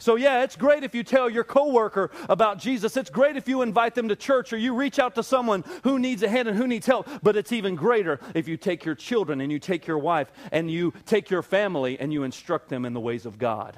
[0.00, 2.96] So, yeah, it's great if you tell your coworker about Jesus.
[2.96, 5.98] It's great if you invite them to church or you reach out to someone who
[5.98, 7.08] needs a hand and who needs help.
[7.20, 10.70] But it's even greater if you take your children and you take your wife and
[10.70, 13.76] you take your family and you instruct them in the ways of God.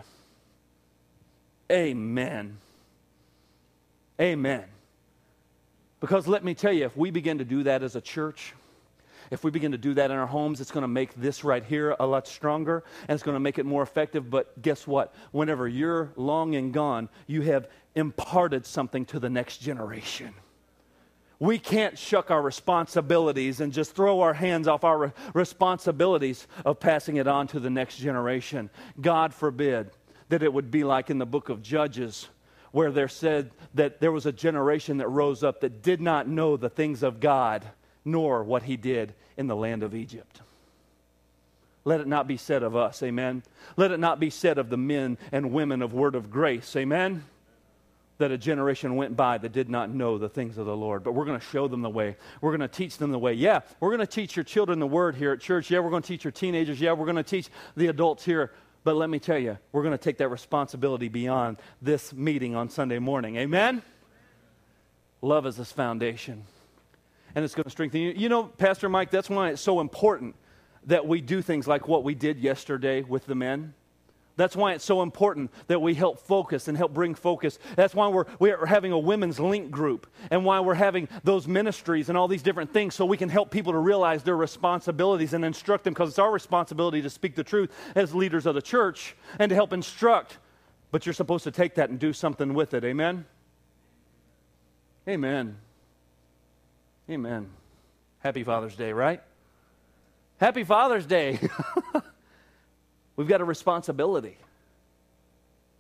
[1.73, 2.59] Amen.
[4.21, 4.65] Amen.
[6.01, 8.55] Because let me tell you, if we begin to do that as a church,
[9.31, 11.65] if we begin to do that in our homes, it's going to make this right
[11.65, 14.29] here a lot stronger and it's going to make it more effective.
[14.29, 15.15] But guess what?
[15.31, 20.35] Whenever you're long and gone, you have imparted something to the next generation.
[21.39, 26.81] We can't shuck our responsibilities and just throw our hands off our re- responsibilities of
[26.81, 28.69] passing it on to the next generation.
[29.01, 29.91] God forbid
[30.29, 32.29] that it would be like in the book of Judges
[32.73, 36.57] where there said that there was a generation that rose up that did not know
[36.57, 37.67] the things of God
[38.05, 40.41] nor what he did in the land of Egypt.
[41.85, 43.43] Let it not be said of us, amen.
[43.77, 47.25] Let it not be said of the men and women of Word of Grace, amen.
[48.19, 51.03] That a generation went by that did not know the things of the Lord.
[51.03, 52.17] But we're going to show them the way.
[52.43, 53.33] We're going to teach them the way.
[53.33, 55.71] Yeah, we're going to teach your children the Word here at church.
[55.71, 56.79] Yeah, we're going to teach your teenagers.
[56.79, 58.53] Yeah, we're going to teach the adults here.
[58.85, 62.69] But let me tell you, we're going to take that responsibility beyond this meeting on
[62.69, 63.37] Sunday morning.
[63.37, 63.83] Amen?
[65.23, 66.45] Love is this foundation.
[67.35, 68.13] And it's going to strengthen you.
[68.17, 70.35] You know, Pastor Mike, that's why it's so important
[70.87, 73.75] that we do things like what we did yesterday with the men.
[74.37, 77.59] That's why it's so important that we help focus and help bring focus.
[77.77, 82.09] That's why we're, we're having a women's link group and why we're having those ministries
[82.09, 85.45] and all these different things so we can help people to realize their responsibilities and
[85.45, 89.15] instruct them because it's our responsibility to speak the truth as leaders of the church
[89.39, 90.39] and to help instruct.
[90.91, 92.83] But you're supposed to take that and do something with it.
[92.83, 93.27] Amen?
[95.07, 95.59] Amen.
[97.11, 97.49] Amen.
[98.21, 99.21] Happy Father's Day, right?
[100.39, 101.41] Happy Father's Day.
[103.17, 104.39] We've got a responsibility.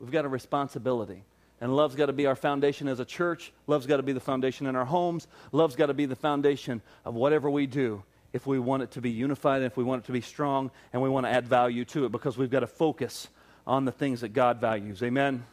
[0.01, 1.22] We've got a responsibility.
[1.61, 3.53] And love's got to be our foundation as a church.
[3.68, 5.28] Love's got to be the foundation in our homes.
[5.53, 8.03] Love's got to be the foundation of whatever we do
[8.33, 10.72] if we want it to be unified, and if we want it to be strong,
[10.93, 13.28] and we want to add value to it because we've got to focus
[13.66, 15.01] on the things that God values.
[15.03, 15.45] Amen?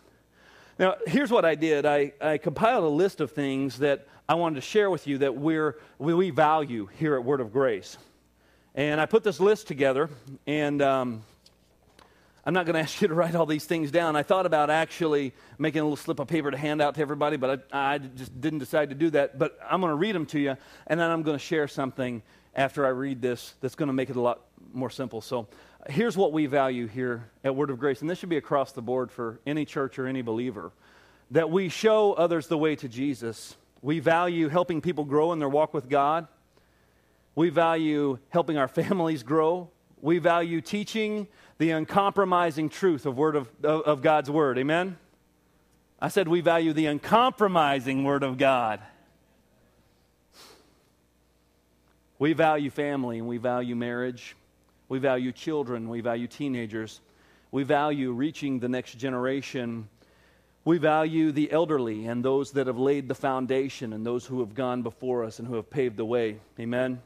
[0.80, 4.56] Now, here's what I did I, I compiled a list of things that I wanted
[4.56, 7.98] to share with you that we're, we value here at Word of Grace.
[8.76, 10.08] And I put this list together,
[10.46, 11.24] and um,
[12.46, 14.16] I'm not going to ask you to write all these things down.
[14.16, 17.38] I thought about actually making a little slip of paper to hand out to everybody,
[17.38, 19.40] but I, I just didn't decide to do that.
[19.40, 22.22] But I'm going to read them to you, and then I'm going to share something
[22.54, 24.42] after I read this that's going to make it a lot
[24.74, 25.22] more simple.
[25.22, 25.48] So
[25.90, 28.82] here's what we value here at Word of Grace, and this should be across the
[28.82, 30.72] board for any church or any believer
[31.32, 33.56] that we show others the way to Jesus.
[33.82, 36.28] We value helping people grow in their walk with God.
[37.36, 39.70] We value helping our families grow.
[40.02, 44.58] We value teaching the uncompromising truth of, word of, of God's Word.
[44.58, 44.98] Amen?
[46.00, 48.80] I said we value the uncompromising Word of God.
[52.20, 54.36] We value family and we value marriage.
[54.90, 55.90] We value children.
[55.90, 57.02] We value teenagers.
[57.52, 59.90] We value reaching the next generation.
[60.66, 64.54] We value the elderly and those that have laid the foundation and those who have
[64.54, 66.40] gone before us and who have paved the way.
[66.60, 67.02] Amen?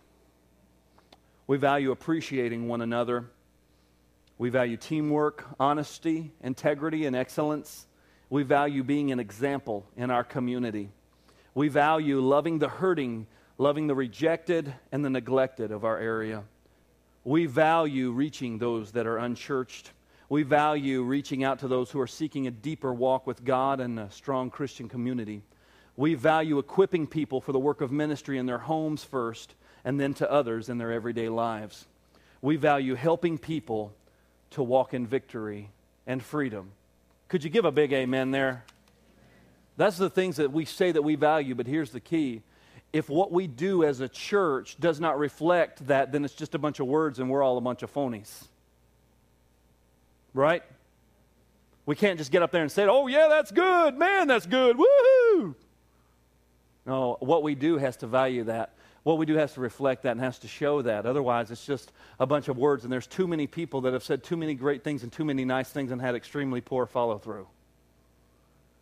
[1.46, 3.26] We value appreciating one another.
[4.38, 7.86] We value teamwork, honesty, integrity, and excellence.
[8.32, 10.90] We value being an example in our community.
[11.54, 13.28] We value loving the hurting,
[13.58, 16.44] loving the rejected and the neglected of our area.
[17.24, 19.92] We value reaching those that are unchurched.
[20.30, 24.00] We value reaching out to those who are seeking a deeper walk with God and
[24.00, 25.44] a strong Christian community.
[25.96, 29.54] We value equipping people for the work of ministry in their homes first
[29.84, 31.86] and then to others in their everyday lives.
[32.42, 33.94] We value helping people
[34.52, 35.70] to walk in victory
[36.08, 36.72] and freedom.
[37.28, 38.64] Could you give a big amen there?
[39.78, 42.42] That's the things that we say that we value, but here's the key.
[42.94, 46.60] If what we do as a church does not reflect that, then it's just a
[46.60, 48.48] bunch of words and we're all a bunch of phonies.
[50.34, 50.64] Right?
[51.86, 53.98] We can't just get up there and say, oh, yeah, that's good.
[53.98, 54.78] Man, that's good.
[54.78, 55.56] Woohoo!
[56.86, 58.74] No, what we do has to value that
[59.04, 61.06] what we do has to reflect that and has to show that.
[61.06, 64.24] Otherwise, it's just a bunch of words, and there's too many people that have said
[64.24, 67.48] too many great things and too many nice things and had extremely poor follow through.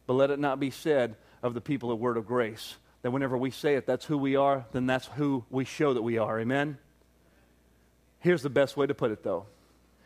[0.07, 3.37] But let it not be said of the people of Word of Grace that whenever
[3.37, 6.39] we say it, that's who we are, then that's who we show that we are.
[6.39, 6.77] Amen?
[8.19, 9.45] Here's the best way to put it, though.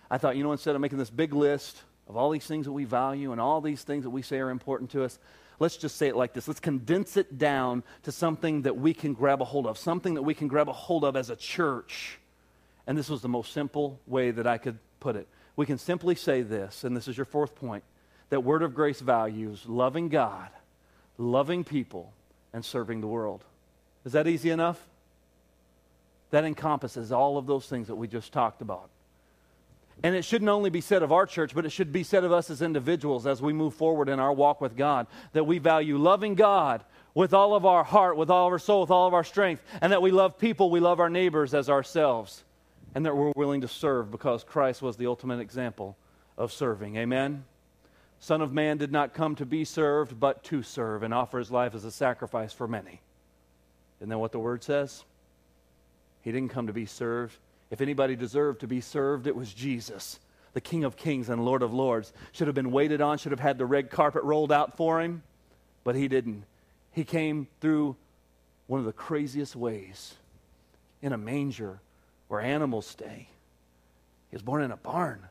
[0.10, 2.72] I thought, you know, instead of making this big list of all these things that
[2.72, 5.18] we value and all these things that we say are important to us,
[5.60, 9.14] let's just say it like this let's condense it down to something that we can
[9.14, 12.20] grab a hold of, something that we can grab a hold of as a church.
[12.86, 15.28] And this was the most simple way that I could put it.
[15.56, 17.84] We can simply say this, and this is your fourth point
[18.30, 20.50] that Word of Grace values loving God,
[21.18, 22.14] loving people,
[22.54, 23.44] and serving the world.
[24.06, 24.80] Is that easy enough?
[26.32, 28.90] That encompasses all of those things that we just talked about.
[30.02, 32.32] And it shouldn't only be said of our church, but it should be said of
[32.32, 35.98] us as individuals as we move forward in our walk with God that we value
[35.98, 36.84] loving God
[37.14, 39.62] with all of our heart, with all of our soul, with all of our strength,
[39.82, 42.44] and that we love people, we love our neighbors as ourselves,
[42.96, 45.96] and that we're willing to serve because Christ was the ultimate example
[46.38, 46.98] of serving.
[46.98, 47.46] Amen?
[48.24, 51.52] Son of Man did not come to be served, but to serve and offer his
[51.52, 53.02] life as a sacrifice for many.
[54.00, 55.04] Isn't that what the word says?
[56.22, 57.38] He didn't come to be served,
[57.70, 60.22] if anybody deserved to be served, it was Jesus,
[60.54, 62.14] the King of Kings and Lord of Lords.
[62.32, 65.22] Should have been waited on, should have had the red carpet rolled out for him,
[65.84, 66.46] but he didn't.
[66.94, 67.98] He came through
[68.68, 70.14] one of the craziest ways
[71.02, 71.82] in a manger
[72.30, 73.28] where animals stay.
[74.30, 75.28] He was born in a barn.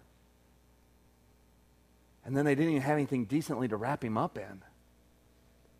[2.24, 4.62] And then they didn't even have anything decently to wrap him up in.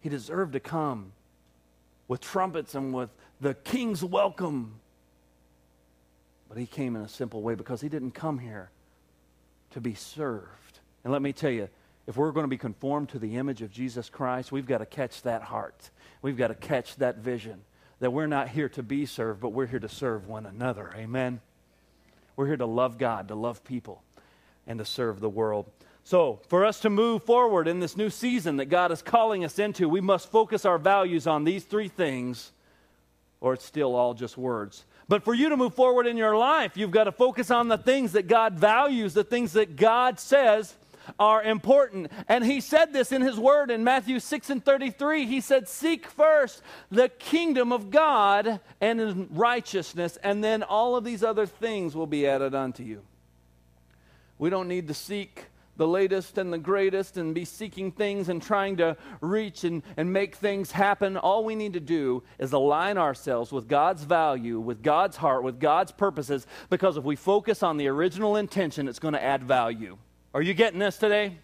[0.01, 1.12] He deserved to come
[2.09, 4.80] with trumpets and with the king's welcome
[6.53, 8.68] but he came in a simple way because he didn't come here
[9.70, 10.80] to be served.
[11.03, 11.70] And let me tell you,
[12.07, 14.84] if we're going to be conformed to the image of Jesus Christ, we've got to
[14.84, 15.88] catch that heart.
[16.20, 17.62] We've got to catch that vision
[18.01, 20.93] that we're not here to be served, but we're here to serve one another.
[20.95, 21.40] Amen.
[22.36, 24.03] We're here to love God, to love people,
[24.66, 25.70] and to serve the world.
[26.05, 29.59] So, for us to move forward in this new season that God is calling us
[29.59, 32.50] into, we must focus our values on these three things,
[33.40, 34.84] or it's still all just words.
[35.09, 37.78] But for you to move forward in your life, you've got to focus on the
[37.78, 40.74] things that God values, the things that God says
[41.18, 42.11] are important.
[42.28, 45.26] And he said this in his word in Matthew 6 and 33.
[45.26, 51.22] He said, Seek first the kingdom of God and righteousness, and then all of these
[51.22, 53.03] other things will be added unto you.
[54.38, 55.44] We don't need to seek
[55.77, 60.12] the latest and the greatest and be seeking things and trying to reach and, and
[60.12, 61.16] make things happen.
[61.16, 65.59] All we need to do is align ourselves with God's value, with God's heart, with
[65.59, 69.97] God's purposes, because if we focus on the original intention, it's going to add value.
[70.35, 71.37] Are you getting this today?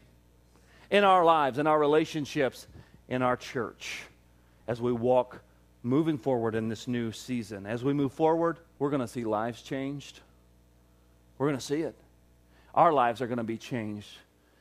[0.90, 2.66] In our lives, in our relationships,
[3.08, 4.02] in our church,
[4.66, 5.40] as we walk
[5.82, 7.66] moving forward in this new season.
[7.66, 10.20] As we move forward, we're going to see lives changed.
[11.38, 11.94] We're going to see it.
[12.78, 14.06] Our lives are going to be changed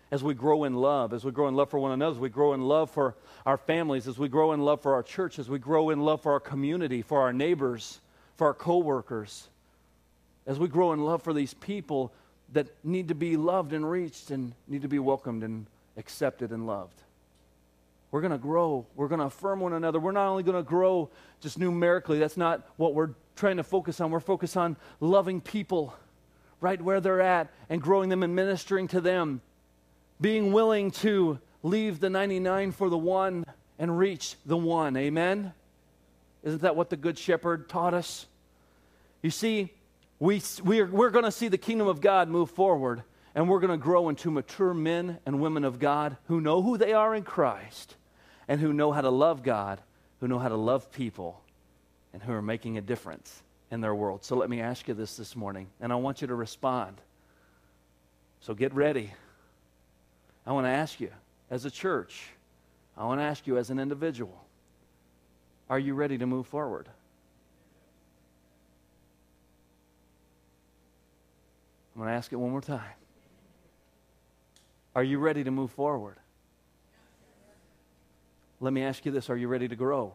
[0.10, 2.30] as we grow in love, as we grow in love for one another, as we
[2.30, 3.14] grow in love for
[3.46, 6.24] our families, as we grow in love for our church, as we grow in love
[6.24, 8.00] for our community, for our neighbors,
[8.36, 9.50] for our coworkers,
[10.48, 12.12] as we grow in love for these people
[12.54, 16.66] that need to be loved and reached and need to be welcomed and accepted and
[16.66, 17.00] loved.
[18.10, 18.88] We're going to grow.
[18.96, 20.00] We're going to affirm one another.
[20.00, 24.02] We're not only going to grow just numerically, that's not what we're trying to focus
[24.02, 24.10] on.
[24.10, 25.94] We're focused on loving people
[26.60, 29.42] right where they're at and growing them and ministering to them.
[30.20, 33.46] Being willing to leave the 99 for the one
[33.78, 34.98] and reach the one.
[34.98, 35.54] Amen?
[36.44, 38.26] Isn't that what the Good Shepherd taught us?
[39.22, 39.74] You see,
[40.20, 43.04] we, we are, we're going to see the kingdom of God move forward,
[43.36, 46.78] and we're going to grow into mature men and women of God who know who
[46.78, 47.96] they are in Christ
[48.48, 49.82] and who know how to love God,
[50.20, 51.42] who know how to love people,
[52.14, 54.24] and who are making a difference in their world.
[54.24, 56.98] So let me ask you this this morning, and I want you to respond.
[58.40, 59.12] So get ready.
[60.46, 61.12] I want to ask you,
[61.50, 62.30] as a church,
[62.98, 64.44] I want to ask you as an individual,
[65.70, 66.88] are you ready to move forward?
[71.94, 72.82] I'm going to ask it one more time.
[74.96, 76.18] Are you ready to move forward?
[78.60, 80.14] Let me ask you this Are you ready to grow?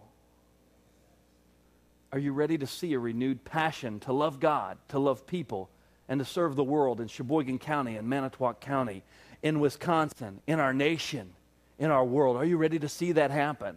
[2.12, 5.70] Are you ready to see a renewed passion to love God, to love people,
[6.08, 9.02] and to serve the world in Sheboygan County and Manitowoc County,
[9.42, 11.32] in Wisconsin, in our nation,
[11.78, 12.36] in our world?
[12.36, 13.76] Are you ready to see that happen?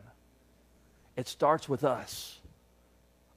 [1.15, 2.39] It starts with us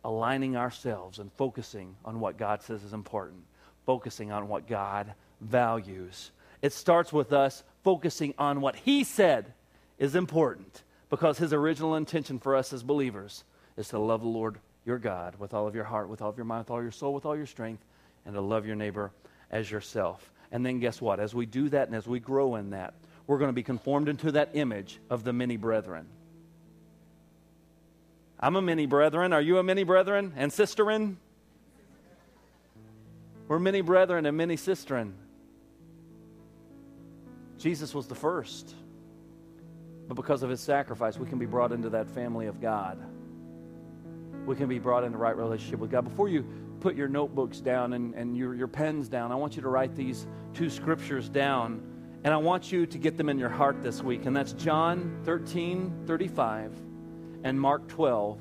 [0.05, 3.45] aligning ourselves and focusing on what God says is important
[3.89, 6.31] focusing on what God values.
[6.61, 9.55] It starts with us focusing on what He said
[9.99, 13.45] is important because His original intention for us as believers
[13.79, 14.59] is to love the Lord
[14.89, 16.91] your God with all of your heart, with all of your mind, with all your
[16.91, 17.85] soul, with all your strength,
[18.25, 19.13] and to love your neighbor
[19.53, 20.33] as yourself.
[20.51, 21.21] And then guess what?
[21.21, 22.95] As we do that and as we grow in that,
[23.27, 26.07] we're going to be conformed into that image of the many brethren.
[28.41, 29.33] I'm a many brethren.
[29.33, 31.17] Are you a many brethren and sisterin?
[33.47, 35.13] We're many brethren and many sistren.
[37.59, 38.75] Jesus was the first.
[40.07, 42.99] But because of his sacrifice, we can be brought into that family of God.
[44.49, 46.03] We can be brought into right relationship with God.
[46.03, 46.45] Before you
[46.81, 49.95] put your notebooks down and, and your, your pens down, I want you to write
[49.95, 51.83] these two scriptures down.
[52.25, 54.27] And I want you to get them in your heart this week.
[54.27, 56.73] And that's John 13, 35
[57.45, 58.41] and Mark 12,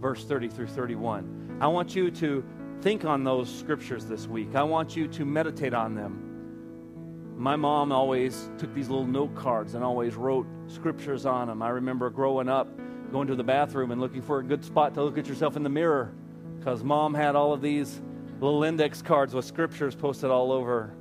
[0.00, 1.58] verse 30 through 31.
[1.62, 2.44] I want you to
[2.82, 4.54] Think on those scriptures this week.
[4.54, 7.34] I want you to meditate on them.
[7.36, 11.62] My mom always took these little note cards and always wrote scriptures on them.
[11.62, 12.68] I remember growing up,
[13.16, 15.62] going to the bathroom and looking for a good spot to look at yourself in
[15.62, 16.12] the mirror
[16.58, 17.98] because mom had all of these
[18.42, 20.92] little index cards with scriptures posted all over.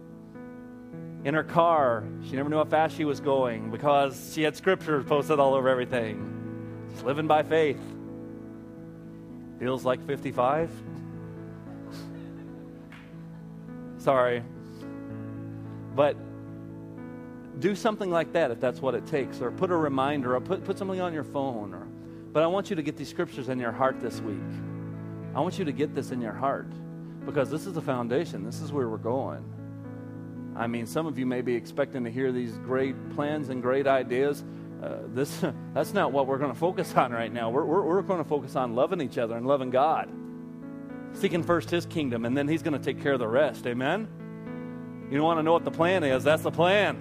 [1.26, 5.04] In her car, she never knew how fast she was going because she had scriptures
[5.04, 6.88] posted all over everything.
[6.94, 7.82] Just living by faith.
[9.60, 10.72] Feels like 55?
[13.98, 14.42] Sorry.
[15.94, 16.16] But
[17.60, 20.64] do something like that if that's what it takes, or put a reminder, or put,
[20.64, 21.74] put something on your phone.
[21.74, 21.85] Or,
[22.36, 24.36] but I want you to get these scriptures in your heart this week.
[25.34, 26.68] I want you to get this in your heart
[27.26, 28.44] because this is the foundation.
[28.44, 29.42] This is where we're going.
[30.54, 33.88] I mean, some of you may be expecting to hear these great plans and great
[33.88, 34.44] ideas.
[34.84, 37.50] Uh, this, that's not what we're going to focus on right now.
[37.50, 40.12] We're, we're, we're going to focus on loving each other and loving God
[41.14, 43.66] seeking first his kingdom, and then he's going to take care of the rest.
[43.66, 44.10] Amen?
[45.10, 46.26] You want to know what the plan is?
[46.26, 46.98] That's the plan.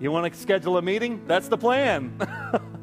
[0.00, 1.22] You want to schedule a meeting?
[1.28, 2.18] That's the plan.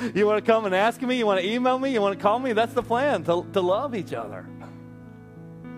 [0.14, 1.18] you want to come and ask me?
[1.18, 1.92] You want to email me?
[1.92, 2.52] You want to call me?
[2.52, 4.46] That's the plan to, to love each other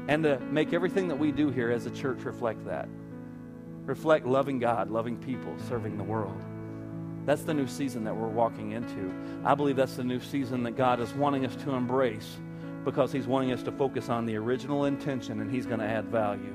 [0.09, 2.89] and to make everything that we do here as a church reflect that.
[3.85, 6.41] Reflect loving God, loving people, serving the world.
[7.25, 9.13] That's the new season that we're walking into.
[9.45, 12.39] I believe that's the new season that God is wanting us to embrace
[12.85, 16.07] because He's wanting us to focus on the original intention and He's going to add
[16.07, 16.55] value.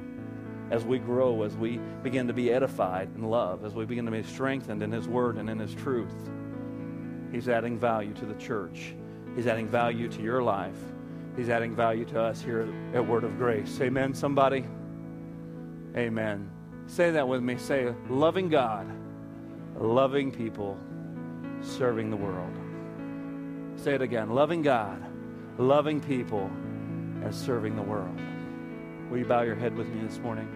[0.70, 4.12] As we grow, as we begin to be edified in love, as we begin to
[4.12, 6.14] be strengthened in His Word and in His truth,
[7.38, 8.96] He's adding value to the church.
[9.36, 10.74] He's adding value to your life.
[11.36, 13.80] He's adding value to us here at Word of Grace.
[13.80, 14.66] Amen, somebody?
[15.96, 16.50] Amen.
[16.88, 17.58] Say that with me.
[17.58, 18.88] Say, loving God,
[19.78, 20.80] loving people,
[21.62, 22.58] serving the world.
[23.76, 24.32] Say it again.
[24.32, 25.00] Loving God,
[25.60, 26.50] loving people,
[27.24, 28.20] and serving the world.
[29.12, 30.50] Will you bow your head with me this morning?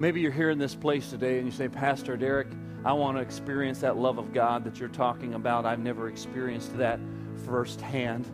[0.00, 2.48] Maybe you're here in this place today and you say, Pastor Derek,
[2.84, 5.66] I want to experience that love of God that you're talking about.
[5.66, 6.98] I've never experienced that
[7.44, 8.26] firsthand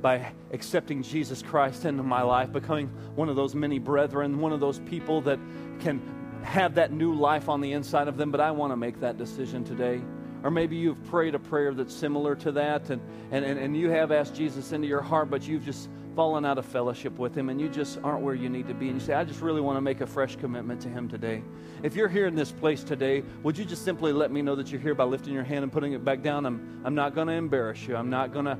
[0.00, 4.60] by accepting Jesus Christ into my life, becoming one of those many brethren, one of
[4.60, 5.40] those people that
[5.80, 6.00] can
[6.44, 8.30] have that new life on the inside of them.
[8.30, 10.00] But I want to make that decision today.
[10.44, 14.12] Or maybe you've prayed a prayer that's similar to that, and, and, and, you have
[14.12, 15.88] asked Jesus into your heart, but you've just
[16.18, 18.88] fallen out of fellowship with Him and you just aren't where you need to be.
[18.88, 21.44] And you say, I just really want to make a fresh commitment to Him today.
[21.84, 24.72] If you're here in this place today, would you just simply let me know that
[24.72, 26.44] you're here by lifting your hand and putting it back down?
[26.44, 27.94] I'm, I'm not going to embarrass you.
[27.94, 28.58] I'm not going to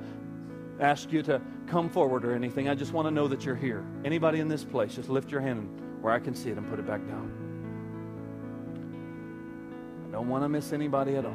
[0.79, 2.69] ask you to come forward or anything.
[2.69, 3.85] I just want to know that you're here.
[4.05, 6.79] Anybody in this place, just lift your hand where I can see it and put
[6.79, 7.33] it back down.
[10.07, 11.35] I don't want to miss anybody at all.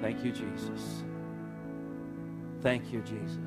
[0.00, 1.02] Thank you, Jesus.
[2.62, 3.38] Thank you, Jesus.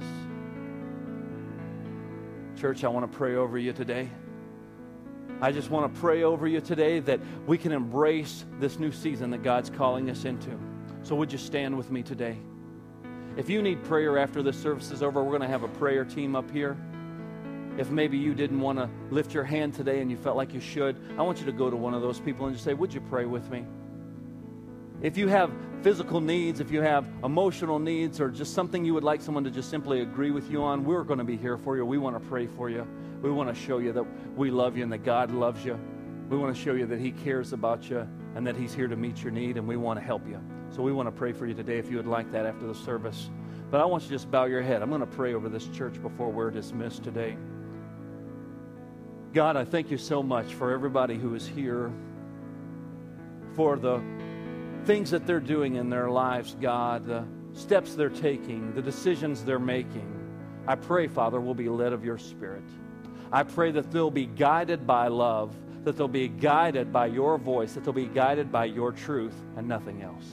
[2.60, 4.10] Church, I want to pray over you today.
[5.42, 9.30] I just want to pray over you today that we can embrace this new season
[9.32, 10.58] that God's calling us into.
[11.04, 12.38] So, would you stand with me today?
[13.36, 16.06] If you need prayer after this service is over, we're going to have a prayer
[16.06, 16.78] team up here.
[17.78, 20.62] If maybe you didn't want to lift your hand today and you felt like you
[20.62, 22.94] should, I want you to go to one of those people and just say, Would
[22.94, 23.66] you pray with me?
[25.04, 25.52] If you have
[25.82, 29.52] physical needs, if you have emotional needs, or just something you would like someone to
[29.52, 31.86] just simply agree with you on, we're going to be here for you.
[31.86, 32.88] We want to pray for you.
[33.22, 34.06] We want to show you that
[34.38, 35.78] we love you and that God loves you.
[36.30, 38.96] We want to show you that He cares about you and that He's here to
[38.96, 40.40] meet your need, and we want to help you.
[40.70, 42.74] So we want to pray for you today if you would like that after the
[42.74, 43.30] service.
[43.70, 44.82] But I want you to just bow your head.
[44.82, 47.36] I'm going to pray over this church before we're dismissed today.
[49.34, 51.92] God, I thank you so much for everybody who is here,
[53.56, 54.02] for the
[54.86, 59.60] things that they're doing in their lives, God, the steps they're taking, the decisions they're
[59.60, 60.10] making.
[60.68, 62.64] I pray, Father, will be led of your Spirit.
[63.32, 67.74] I pray that they'll be guided by love, that they'll be guided by your voice,
[67.74, 70.26] that they'll be guided by your truth and nothing else.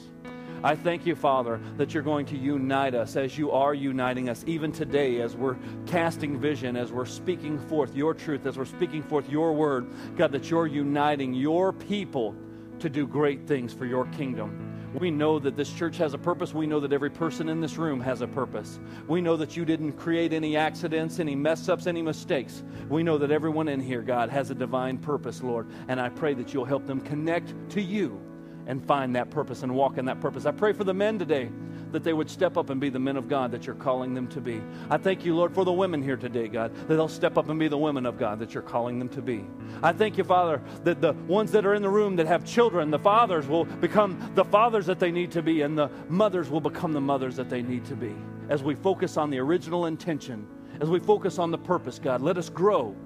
[0.62, 4.44] I thank you, Father, that you're going to unite us as you are uniting us
[4.46, 9.02] even today as we're casting vision, as we're speaking forth your truth, as we're speaking
[9.02, 9.86] forth your word.
[10.16, 12.34] God, that you're uniting your people
[12.80, 14.66] to do great things for your kingdom.
[14.98, 16.52] We know that this church has a purpose.
[16.52, 18.80] We know that every person in this room has a purpose.
[19.06, 22.64] We know that you didn't create any accidents, any mess ups, any mistakes.
[22.88, 25.68] We know that everyone in here, God, has a divine purpose, Lord.
[25.86, 28.20] And I pray that you'll help them connect to you
[28.66, 30.44] and find that purpose and walk in that purpose.
[30.44, 31.50] I pray for the men today
[31.92, 34.28] that they would step up and be the men of God that you're calling them
[34.28, 34.60] to be.
[34.88, 37.58] I thank you, Lord, for the women here today, God, that they'll step up and
[37.58, 39.44] be the women of God that you're calling them to be.
[39.82, 42.90] I thank you, Father, that the ones that are in the room that have children,
[42.90, 46.60] the fathers will become the fathers that they need to be, and the mothers will
[46.60, 48.14] become the mothers that they need to be.
[48.48, 50.46] As we focus on the original intention,
[50.80, 52.96] as we focus on the purpose, God, let us grow.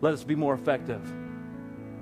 [0.00, 1.00] Let us be more effective.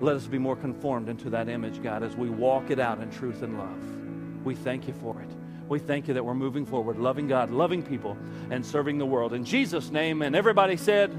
[0.00, 3.10] Let us be more conformed into that image, God, as we walk it out in
[3.10, 4.44] truth and love.
[4.44, 5.28] We thank you for it.
[5.68, 8.16] We thank you that we're moving forward, loving God, loving people,
[8.50, 9.32] and serving the world.
[9.32, 11.10] In Jesus' name, and everybody said,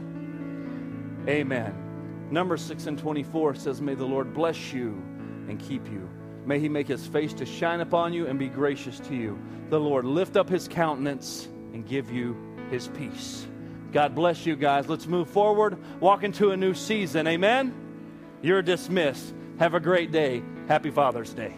[1.27, 2.29] Amen.
[2.29, 5.01] Number 6 and 24 says, May the Lord bless you
[5.47, 6.09] and keep you.
[6.45, 9.39] May he make his face to shine upon you and be gracious to you.
[9.69, 12.35] The Lord lift up his countenance and give you
[12.69, 13.47] his peace.
[13.91, 14.89] God bless you guys.
[14.89, 17.27] Let's move forward, walk into a new season.
[17.27, 17.73] Amen.
[18.41, 19.33] You're dismissed.
[19.59, 20.43] Have a great day.
[20.67, 21.53] Happy Father's Day.